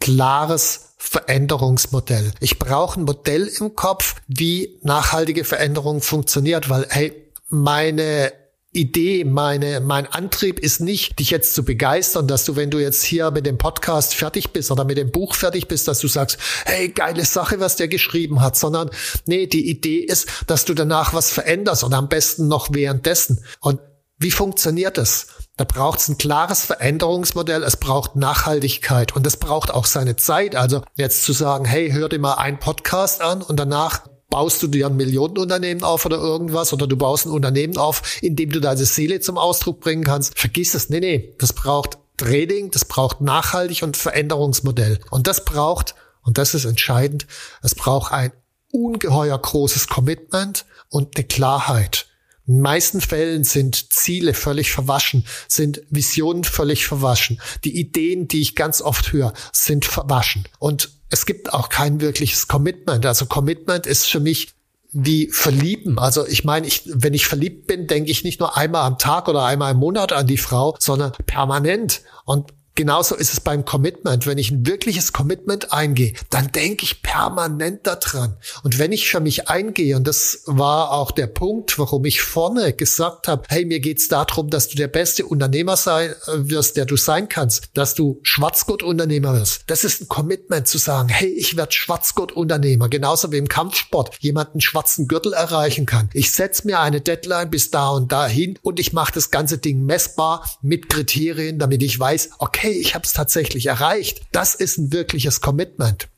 klares 0.00 0.94
Veränderungsmodell. 0.98 2.32
Ich 2.40 2.58
brauche 2.58 3.00
ein 3.00 3.04
Modell 3.04 3.46
im 3.60 3.74
Kopf, 3.74 4.16
wie 4.26 4.78
nachhaltige 4.82 5.44
Veränderung 5.44 6.00
funktioniert, 6.00 6.68
weil 6.68 6.86
hey, 6.90 7.30
meine 7.48 8.32
Idee, 8.74 9.24
meine, 9.24 9.80
mein 9.80 10.06
Antrieb 10.06 10.58
ist 10.58 10.80
nicht, 10.80 11.18
dich 11.18 11.30
jetzt 11.30 11.54
zu 11.54 11.64
begeistern, 11.64 12.26
dass 12.26 12.44
du, 12.44 12.56
wenn 12.56 12.70
du 12.70 12.78
jetzt 12.78 13.02
hier 13.02 13.30
mit 13.30 13.46
dem 13.46 13.58
Podcast 13.58 14.14
fertig 14.14 14.52
bist 14.52 14.70
oder 14.70 14.84
mit 14.84 14.98
dem 14.98 15.10
Buch 15.10 15.34
fertig 15.34 15.68
bist, 15.68 15.88
dass 15.88 16.00
du 16.00 16.08
sagst, 16.08 16.38
hey, 16.64 16.88
geile 16.88 17.24
Sache, 17.24 17.60
was 17.60 17.76
der 17.76 17.88
geschrieben 17.88 18.40
hat, 18.40 18.56
sondern 18.56 18.90
nee, 19.26 19.46
die 19.46 19.68
Idee 19.68 19.98
ist, 19.98 20.28
dass 20.46 20.64
du 20.64 20.74
danach 20.74 21.14
was 21.14 21.30
veränderst 21.30 21.84
und 21.84 21.94
am 21.94 22.08
besten 22.08 22.48
noch 22.48 22.68
währenddessen. 22.72 23.44
Und 23.60 23.80
wie 24.18 24.30
funktioniert 24.30 24.98
das? 24.98 25.26
Da 25.56 25.64
braucht 25.64 26.00
es 26.00 26.08
ein 26.08 26.18
klares 26.18 26.64
Veränderungsmodell, 26.64 27.62
es 27.62 27.76
braucht 27.76 28.16
Nachhaltigkeit 28.16 29.14
und 29.14 29.26
es 29.26 29.36
braucht 29.36 29.70
auch 29.70 29.84
seine 29.84 30.16
Zeit. 30.16 30.56
Also 30.56 30.82
jetzt 30.96 31.24
zu 31.24 31.32
sagen, 31.32 31.64
hey, 31.64 31.90
hör 31.90 32.08
dir 32.08 32.18
mal 32.18 32.34
einen 32.34 32.58
Podcast 32.58 33.20
an 33.20 33.42
und 33.42 33.58
danach 33.58 34.02
baust 34.34 34.60
du 34.64 34.66
dir 34.66 34.88
ein 34.88 34.96
Millionenunternehmen 34.96 35.84
auf 35.84 36.04
oder 36.06 36.16
irgendwas 36.16 36.72
oder 36.72 36.88
du 36.88 36.96
baust 36.96 37.26
ein 37.26 37.30
Unternehmen 37.30 37.76
auf, 37.76 38.02
in 38.20 38.34
dem 38.34 38.50
du 38.50 38.58
deine 38.58 38.84
Seele 38.84 39.20
zum 39.20 39.38
Ausdruck 39.38 39.78
bringen 39.78 40.02
kannst. 40.02 40.36
Vergiss 40.36 40.74
es. 40.74 40.90
Nee, 40.90 40.98
nee. 40.98 41.36
Das 41.38 41.52
braucht 41.52 41.98
Trading, 42.16 42.72
das 42.72 42.84
braucht 42.84 43.20
nachhaltig 43.20 43.84
und 43.84 43.96
Veränderungsmodell. 43.96 44.98
Und 45.12 45.28
das 45.28 45.44
braucht, 45.44 45.94
und 46.22 46.36
das 46.36 46.52
ist 46.52 46.64
entscheidend, 46.64 47.28
es 47.62 47.76
braucht 47.76 48.12
ein 48.12 48.32
ungeheuer 48.72 49.38
großes 49.38 49.86
Commitment 49.86 50.66
und 50.88 51.16
eine 51.16 51.26
Klarheit. 51.26 52.08
In 52.44 52.60
meisten 52.60 53.00
Fällen 53.00 53.44
sind 53.44 53.92
Ziele 53.92 54.34
völlig 54.34 54.72
verwaschen, 54.72 55.24
sind 55.46 55.80
Visionen 55.90 56.42
völlig 56.42 56.86
verwaschen. 56.86 57.40
Die 57.62 57.78
Ideen, 57.78 58.26
die 58.26 58.40
ich 58.40 58.56
ganz 58.56 58.82
oft 58.82 59.12
höre, 59.12 59.32
sind 59.52 59.84
verwaschen. 59.84 60.48
Und 60.58 60.90
es 61.10 61.26
gibt 61.26 61.52
auch 61.52 61.68
kein 61.68 62.00
wirkliches 62.00 62.48
Commitment. 62.48 63.06
Also 63.06 63.26
Commitment 63.26 63.86
ist 63.86 64.06
für 64.06 64.20
mich 64.20 64.54
wie 64.92 65.28
verlieben. 65.30 65.98
Also 65.98 66.26
ich 66.26 66.44
meine, 66.44 66.66
ich, 66.66 66.82
wenn 66.86 67.14
ich 67.14 67.26
verliebt 67.26 67.66
bin, 67.66 67.86
denke 67.86 68.10
ich 68.10 68.22
nicht 68.22 68.38
nur 68.40 68.56
einmal 68.56 68.82
am 68.82 68.96
Tag 68.96 69.28
oder 69.28 69.44
einmal 69.44 69.72
im 69.72 69.78
Monat 69.78 70.12
an 70.12 70.26
die 70.26 70.38
Frau, 70.38 70.76
sondern 70.78 71.12
permanent. 71.26 72.02
Und 72.24 72.52
Genauso 72.76 73.14
ist 73.14 73.32
es 73.32 73.40
beim 73.40 73.64
Commitment. 73.64 74.26
Wenn 74.26 74.38
ich 74.38 74.50
ein 74.50 74.66
wirkliches 74.66 75.12
Commitment 75.12 75.72
eingehe, 75.72 76.12
dann 76.30 76.50
denke 76.50 76.84
ich 76.84 77.02
permanent 77.02 77.86
daran. 77.86 78.36
Und 78.64 78.78
wenn 78.80 78.90
ich 78.90 79.08
für 79.08 79.20
mich 79.20 79.48
eingehe, 79.48 79.96
und 79.96 80.06
das 80.08 80.42
war 80.46 80.90
auch 80.90 81.12
der 81.12 81.28
Punkt, 81.28 81.78
warum 81.78 82.04
ich 82.04 82.20
vorne 82.20 82.72
gesagt 82.72 83.28
habe, 83.28 83.44
hey, 83.48 83.64
mir 83.64 83.78
geht's 83.78 84.08
darum, 84.08 84.50
dass 84.50 84.68
du 84.68 84.76
der 84.76 84.88
beste 84.88 85.24
Unternehmer 85.24 85.76
sein 85.76 86.10
äh, 86.26 86.50
wirst, 86.50 86.76
der 86.76 86.84
du 86.86 86.96
sein 86.96 87.28
kannst, 87.28 87.68
dass 87.74 87.94
du 87.94 88.18
Schwarzgurt-Unternehmer 88.22 89.34
wirst. 89.34 89.62
Das 89.68 89.84
ist 89.84 90.00
ein 90.00 90.08
Commitment 90.08 90.66
zu 90.66 90.78
sagen, 90.78 91.08
hey, 91.08 91.28
ich 91.28 91.56
werde 91.56 91.72
Schwarzgurt-Unternehmer. 91.72 92.88
Genauso 92.88 93.30
wie 93.30 93.38
im 93.38 93.48
Kampfsport 93.48 94.16
jemand 94.18 94.50
einen 94.50 94.60
schwarzen 94.60 95.06
Gürtel 95.06 95.32
erreichen 95.32 95.86
kann. 95.86 96.10
Ich 96.12 96.32
setze 96.32 96.66
mir 96.66 96.80
eine 96.80 97.00
Deadline 97.00 97.50
bis 97.50 97.70
da 97.70 97.90
und 97.90 98.10
dahin 98.10 98.58
und 98.62 98.80
ich 98.80 98.92
mache 98.92 99.12
das 99.12 99.30
ganze 99.30 99.58
Ding 99.58 99.84
messbar 99.84 100.44
mit 100.60 100.88
Kriterien, 100.88 101.60
damit 101.60 101.82
ich 101.82 101.98
weiß, 101.98 102.30
okay, 102.38 102.63
hey, 102.64 102.72
ich 102.72 102.94
habe 102.94 103.04
es 103.04 103.12
tatsächlich 103.12 103.66
erreicht. 103.66 104.22
Das 104.32 104.54
ist 104.54 104.78
ein 104.78 104.90
wirkliches 104.90 105.42
Commitment. 105.42 106.08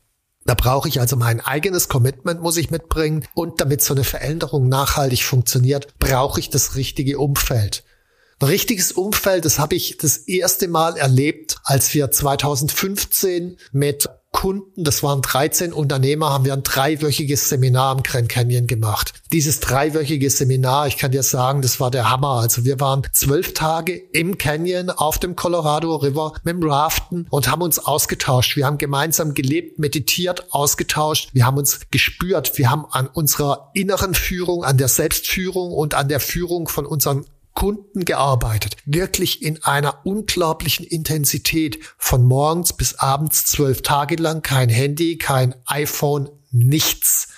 Da 0.45 0.53
brauche 0.53 0.87
ich 0.87 1.01
also 1.01 1.17
mein 1.17 1.41
eigenes 1.41 1.89
Commitment, 1.89 2.41
muss 2.41 2.55
ich 2.55 2.71
mitbringen. 2.71 3.27
Und 3.33 3.59
damit 3.59 3.83
so 3.83 3.93
eine 3.93 4.05
Veränderung 4.05 4.69
nachhaltig 4.69 5.23
funktioniert, 5.23 5.99
brauche 5.99 6.39
ich 6.39 6.49
das 6.49 6.75
richtige 6.75 7.19
Umfeld. 7.19 7.83
Ein 8.39 8.47
richtiges 8.47 8.93
Umfeld, 8.93 9.43
das 9.43 9.59
habe 9.59 9.75
ich 9.75 9.97
das 9.97 10.15
erste 10.19 10.69
Mal 10.69 10.95
erlebt, 10.95 11.57
als 11.65 11.93
wir 11.93 12.11
2015 12.11 13.57
mit 13.73 14.07
Kunden, 14.37 14.83
das 14.83 15.01
waren 15.01 15.23
13 15.23 15.73
Unternehmer, 15.73 16.29
haben 16.29 16.45
wir 16.45 16.53
ein 16.53 16.61
dreiwöchiges 16.61 17.49
Seminar 17.49 17.89
am 17.89 18.03
Grand 18.03 18.29
Canyon 18.29 18.67
gemacht. 18.67 19.13
Dieses 19.33 19.59
dreiwöchige 19.59 20.29
Seminar, 20.29 20.85
ich 20.85 20.97
kann 20.97 21.11
dir 21.11 21.23
sagen, 21.23 21.63
das 21.63 21.79
war 21.79 21.89
der 21.89 22.11
Hammer. 22.11 22.41
Also 22.41 22.63
wir 22.63 22.79
waren 22.79 23.01
zwölf 23.13 23.55
Tage 23.55 23.95
im 23.95 24.37
Canyon 24.37 24.91
auf 24.91 25.17
dem 25.17 25.35
Colorado 25.35 25.95
River 25.95 26.33
mit 26.43 26.53
dem 26.53 26.69
Raften 26.69 27.25
und 27.31 27.49
haben 27.49 27.63
uns 27.63 27.79
ausgetauscht. 27.79 28.55
Wir 28.55 28.67
haben 28.67 28.77
gemeinsam 28.77 29.33
gelebt, 29.33 29.79
meditiert, 29.79 30.53
ausgetauscht. 30.53 31.31
Wir 31.33 31.47
haben 31.47 31.57
uns 31.57 31.79
gespürt. 31.89 32.59
Wir 32.59 32.69
haben 32.69 32.85
an 32.91 33.07
unserer 33.07 33.71
inneren 33.73 34.13
Führung, 34.13 34.63
an 34.63 34.77
der 34.77 34.87
Selbstführung 34.87 35.71
und 35.71 35.95
an 35.95 36.09
der 36.09 36.19
Führung 36.19 36.67
von 36.67 36.85
unseren 36.85 37.25
Kunden 37.57 38.05
gearbeitet. 38.05 38.77
Wirklich 38.85 39.41
in 39.41 39.63
einer 39.63 40.05
unglaublichen 40.05 40.85
Intensität. 40.85 41.79
Von 41.97 42.23
morgens 42.23 42.73
bis 42.73 42.93
abends 42.99 43.47
zwölf 43.47 43.81
Tage 43.81 44.15
lang. 44.15 44.43
Kein 44.43 44.69
Handy, 44.69 45.17
kein 45.17 45.55
iPhone, 45.65 46.29
nichts. 46.51 47.29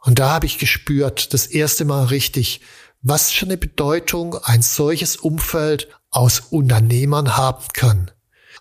Und 0.00 0.18
da 0.18 0.30
habe 0.30 0.46
ich 0.46 0.58
gespürt, 0.58 1.32
das 1.32 1.46
erste 1.46 1.84
Mal 1.84 2.06
richtig, 2.06 2.62
was 3.00 3.30
für 3.30 3.44
eine 3.46 3.56
Bedeutung 3.56 4.34
ein 4.42 4.60
solches 4.60 5.18
Umfeld 5.18 5.86
aus 6.10 6.40
Unternehmern 6.40 7.36
haben 7.36 7.66
kann. 7.74 8.10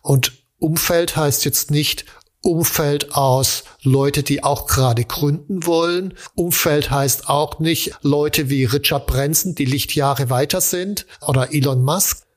Und 0.04 0.34
Umfeld 0.60 1.16
heißt 1.16 1.44
jetzt 1.44 1.72
nicht 1.72 2.06
Umfeld 2.44 3.16
aus 3.16 3.64
Leute, 3.84 4.22
die 4.22 4.44
auch 4.44 4.68
gerade 4.68 5.06
gründen 5.06 5.66
wollen. 5.66 6.14
Umfeld 6.36 6.92
heißt 6.92 7.30
auch 7.30 7.60
nicht 7.60 7.94
Leute 8.02 8.50
wie 8.50 8.66
Richard 8.66 9.08
Branson, 9.08 9.56
die 9.56 9.66
Lichtjahre 9.66 10.30
weiter 10.30 10.60
sind, 10.60 11.06
oder 11.26 11.54
Elon 11.54 11.82
Musk. 11.82 12.28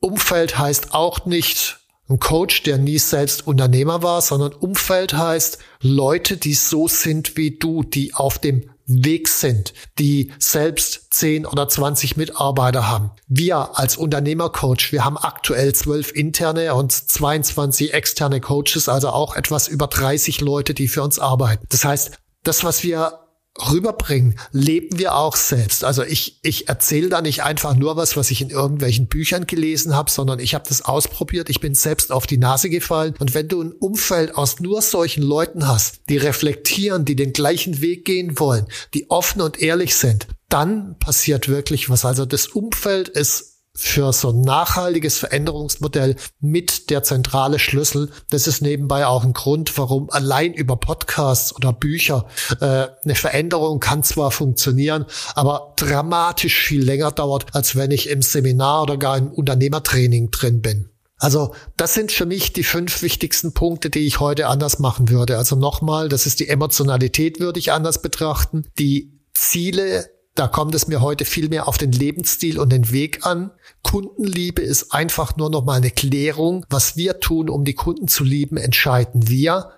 Umfeld 0.00 0.58
heißt 0.58 0.94
auch 0.94 1.26
nicht 1.26 1.78
ein 2.08 2.18
Coach, 2.18 2.62
der 2.62 2.78
nie 2.78 2.98
selbst 2.98 3.46
Unternehmer 3.46 4.02
war, 4.02 4.22
sondern 4.22 4.52
Umfeld 4.54 5.14
heißt 5.14 5.58
Leute, 5.80 6.38
die 6.38 6.54
so 6.54 6.88
sind 6.88 7.36
wie 7.36 7.52
du, 7.52 7.82
die 7.82 8.14
auf 8.14 8.38
dem 8.38 8.70
Weg 8.86 9.28
sind, 9.28 9.72
die 9.98 10.32
selbst 10.38 11.12
10 11.14 11.46
oder 11.46 11.68
20 11.68 12.16
Mitarbeiter 12.16 12.88
haben. 12.88 13.10
Wir 13.26 13.78
als 13.78 13.96
Unternehmercoach, 13.96 14.92
wir 14.92 15.04
haben 15.04 15.16
aktuell 15.16 15.74
12 15.74 16.12
interne 16.12 16.74
und 16.74 16.92
22 16.92 17.94
externe 17.94 18.40
Coaches, 18.40 18.88
also 18.88 19.10
auch 19.10 19.36
etwas 19.36 19.68
über 19.68 19.86
30 19.86 20.40
Leute, 20.40 20.74
die 20.74 20.88
für 20.88 21.02
uns 21.02 21.18
arbeiten. 21.18 21.64
Das 21.68 21.84
heißt, 21.84 22.12
das, 22.42 22.64
was 22.64 22.82
wir 22.82 23.21
rüberbringen, 23.58 24.38
leben 24.52 24.98
wir 24.98 25.14
auch 25.14 25.36
selbst. 25.36 25.84
Also 25.84 26.02
ich, 26.02 26.38
ich 26.42 26.68
erzähle 26.68 27.10
da 27.10 27.20
nicht 27.20 27.42
einfach 27.42 27.74
nur 27.76 27.96
was, 27.96 28.16
was 28.16 28.30
ich 28.30 28.40
in 28.40 28.50
irgendwelchen 28.50 29.08
Büchern 29.08 29.46
gelesen 29.46 29.94
habe, 29.94 30.10
sondern 30.10 30.38
ich 30.38 30.54
habe 30.54 30.64
das 30.68 30.82
ausprobiert, 30.82 31.50
ich 31.50 31.60
bin 31.60 31.74
selbst 31.74 32.12
auf 32.12 32.26
die 32.26 32.38
Nase 32.38 32.70
gefallen. 32.70 33.14
Und 33.18 33.34
wenn 33.34 33.48
du 33.48 33.62
ein 33.62 33.72
Umfeld 33.72 34.36
aus 34.36 34.60
nur 34.60 34.80
solchen 34.80 35.22
Leuten 35.22 35.68
hast, 35.68 36.00
die 36.08 36.16
reflektieren, 36.16 37.04
die 37.04 37.16
den 37.16 37.32
gleichen 37.32 37.80
Weg 37.80 38.04
gehen 38.04 38.38
wollen, 38.38 38.66
die 38.94 39.10
offen 39.10 39.42
und 39.42 39.60
ehrlich 39.60 39.94
sind, 39.94 40.26
dann 40.48 40.98
passiert 40.98 41.48
wirklich 41.48 41.90
was. 41.90 42.04
Also 42.04 42.24
das 42.26 42.46
Umfeld 42.46 43.08
ist 43.08 43.51
für 43.74 44.12
so 44.12 44.30
ein 44.30 44.42
nachhaltiges 44.42 45.18
Veränderungsmodell 45.18 46.16
mit 46.40 46.90
der 46.90 47.02
zentrale 47.02 47.58
Schlüssel. 47.58 48.10
Das 48.30 48.46
ist 48.46 48.60
nebenbei 48.60 49.06
auch 49.06 49.24
ein 49.24 49.32
Grund, 49.32 49.76
warum 49.78 50.10
allein 50.10 50.52
über 50.52 50.76
Podcasts 50.76 51.54
oder 51.56 51.72
Bücher 51.72 52.26
äh, 52.60 52.88
eine 53.04 53.14
Veränderung 53.14 53.80
kann 53.80 54.02
zwar 54.02 54.30
funktionieren, 54.30 55.06
aber 55.34 55.72
dramatisch 55.76 56.62
viel 56.62 56.82
länger 56.82 57.12
dauert, 57.12 57.54
als 57.54 57.74
wenn 57.74 57.90
ich 57.90 58.10
im 58.10 58.20
Seminar 58.20 58.82
oder 58.82 58.98
gar 58.98 59.16
im 59.16 59.28
Unternehmertraining 59.28 60.30
drin 60.30 60.60
bin. 60.60 60.90
Also 61.22 61.54
das 61.76 61.94
sind 61.94 62.10
für 62.10 62.26
mich 62.26 62.52
die 62.52 62.64
fünf 62.64 63.00
wichtigsten 63.00 63.54
Punkte, 63.54 63.90
die 63.90 64.06
ich 64.06 64.18
heute 64.18 64.48
anders 64.48 64.80
machen 64.80 65.08
würde. 65.08 65.38
Also 65.38 65.54
nochmal, 65.54 66.08
das 66.08 66.26
ist 66.26 66.40
die 66.40 66.48
Emotionalität, 66.48 67.38
würde 67.38 67.60
ich 67.60 67.70
anders 67.70 68.02
betrachten. 68.02 68.66
Die 68.76 69.20
Ziele 69.32 70.10
da 70.34 70.48
kommt 70.48 70.74
es 70.74 70.88
mir 70.88 71.02
heute 71.02 71.24
viel 71.24 71.48
mehr 71.48 71.68
auf 71.68 71.76
den 71.76 71.92
Lebensstil 71.92 72.58
und 72.58 72.70
den 72.70 72.90
Weg 72.90 73.26
an. 73.26 73.50
Kundenliebe 73.82 74.62
ist 74.62 74.92
einfach 74.92 75.36
nur 75.36 75.50
noch 75.50 75.64
mal 75.64 75.76
eine 75.76 75.90
Klärung. 75.90 76.64
Was 76.70 76.96
wir 76.96 77.20
tun, 77.20 77.50
um 77.50 77.64
die 77.64 77.74
Kunden 77.74 78.08
zu 78.08 78.24
lieben, 78.24 78.56
entscheiden 78.56 79.28
wir 79.28 79.72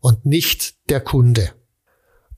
und 0.00 0.26
nicht 0.26 0.74
der 0.90 1.00
Kunde. 1.00 1.52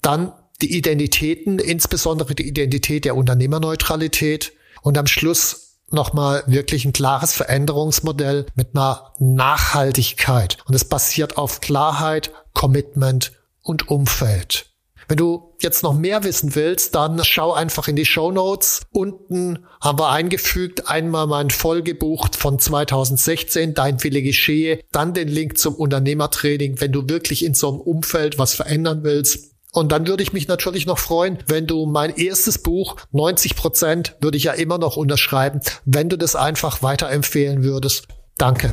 Dann 0.01 0.33
die 0.63 0.77
Identitäten, 0.77 1.59
insbesondere 1.59 2.37
die 2.37 2.47
Identität 2.47 3.05
der 3.05 3.17
Unternehmerneutralität 3.17 4.53
und 4.83 4.97
am 4.97 5.09
Schluss 5.09 5.81
nochmal 5.91 6.45
wirklich 6.47 6.85
ein 6.85 6.93
klares 6.93 7.33
Veränderungsmodell 7.33 8.47
mit 8.55 8.75
einer 8.75 9.13
Nachhaltigkeit. 9.19 10.59
Und 10.67 10.75
es 10.75 10.85
basiert 10.85 11.37
auf 11.37 11.61
Klarheit, 11.61 12.31
Commitment 12.55 13.33
und 13.63 13.89
Umfeld. 13.89 14.76
Wenn 15.09 15.19
du 15.19 15.53
jetzt 15.61 15.83
noch 15.83 15.95
mehr 15.95 16.25
wissen 16.25 16.55
willst, 16.55 16.95
dann 16.95 17.23
schau 17.25 17.53
einfach 17.53 17.89
in 17.89 17.97
die 17.97 18.05
Show 18.05 18.33
Notes. 18.33 18.83
Unten 18.93 19.67
haben 19.81 19.99
wir 19.99 20.11
eingefügt 20.11 20.89
einmal 20.89 21.27
mein 21.27 21.51
Folgebuch 21.51 22.29
von 22.37 22.59
2016, 22.59 23.75
Dein 23.75 24.03
Wille 24.03 24.23
geschehe, 24.23 24.81
dann 24.93 25.15
den 25.15 25.29
Link 25.29 25.59
zum 25.59 25.75
Unternehmertraining, 25.75 26.81
wenn 26.81 26.93
du 26.93 27.09
wirklich 27.09 27.45
in 27.45 27.55
so 27.55 27.69
einem 27.69 27.81
Umfeld 27.81 28.39
was 28.39 28.55
verändern 28.55 29.05
willst. 29.05 29.57
Und 29.73 29.93
dann 29.93 30.07
würde 30.07 30.23
ich 30.23 30.33
mich 30.33 30.49
natürlich 30.49 30.87
noch 30.87 30.99
freuen, 30.99 31.39
wenn 31.47 31.67
du 31.67 31.85
mein 31.87 32.17
erstes 32.17 32.59
Buch, 32.59 32.97
90 33.13 33.57
Prozent, 33.57 34.17
würde 34.21 34.39
ich 34.39 34.45
ja 34.45 34.53
immer 34.53 34.79
noch 34.79 34.97
unterschreiben, 34.97 35.61
wenn 35.85 36.09
du 36.09 36.17
das 36.17 36.35
einfach 36.35 36.83
weiterempfehlen 36.83 37.63
würdest. 37.63 38.09
Danke. 38.39 38.73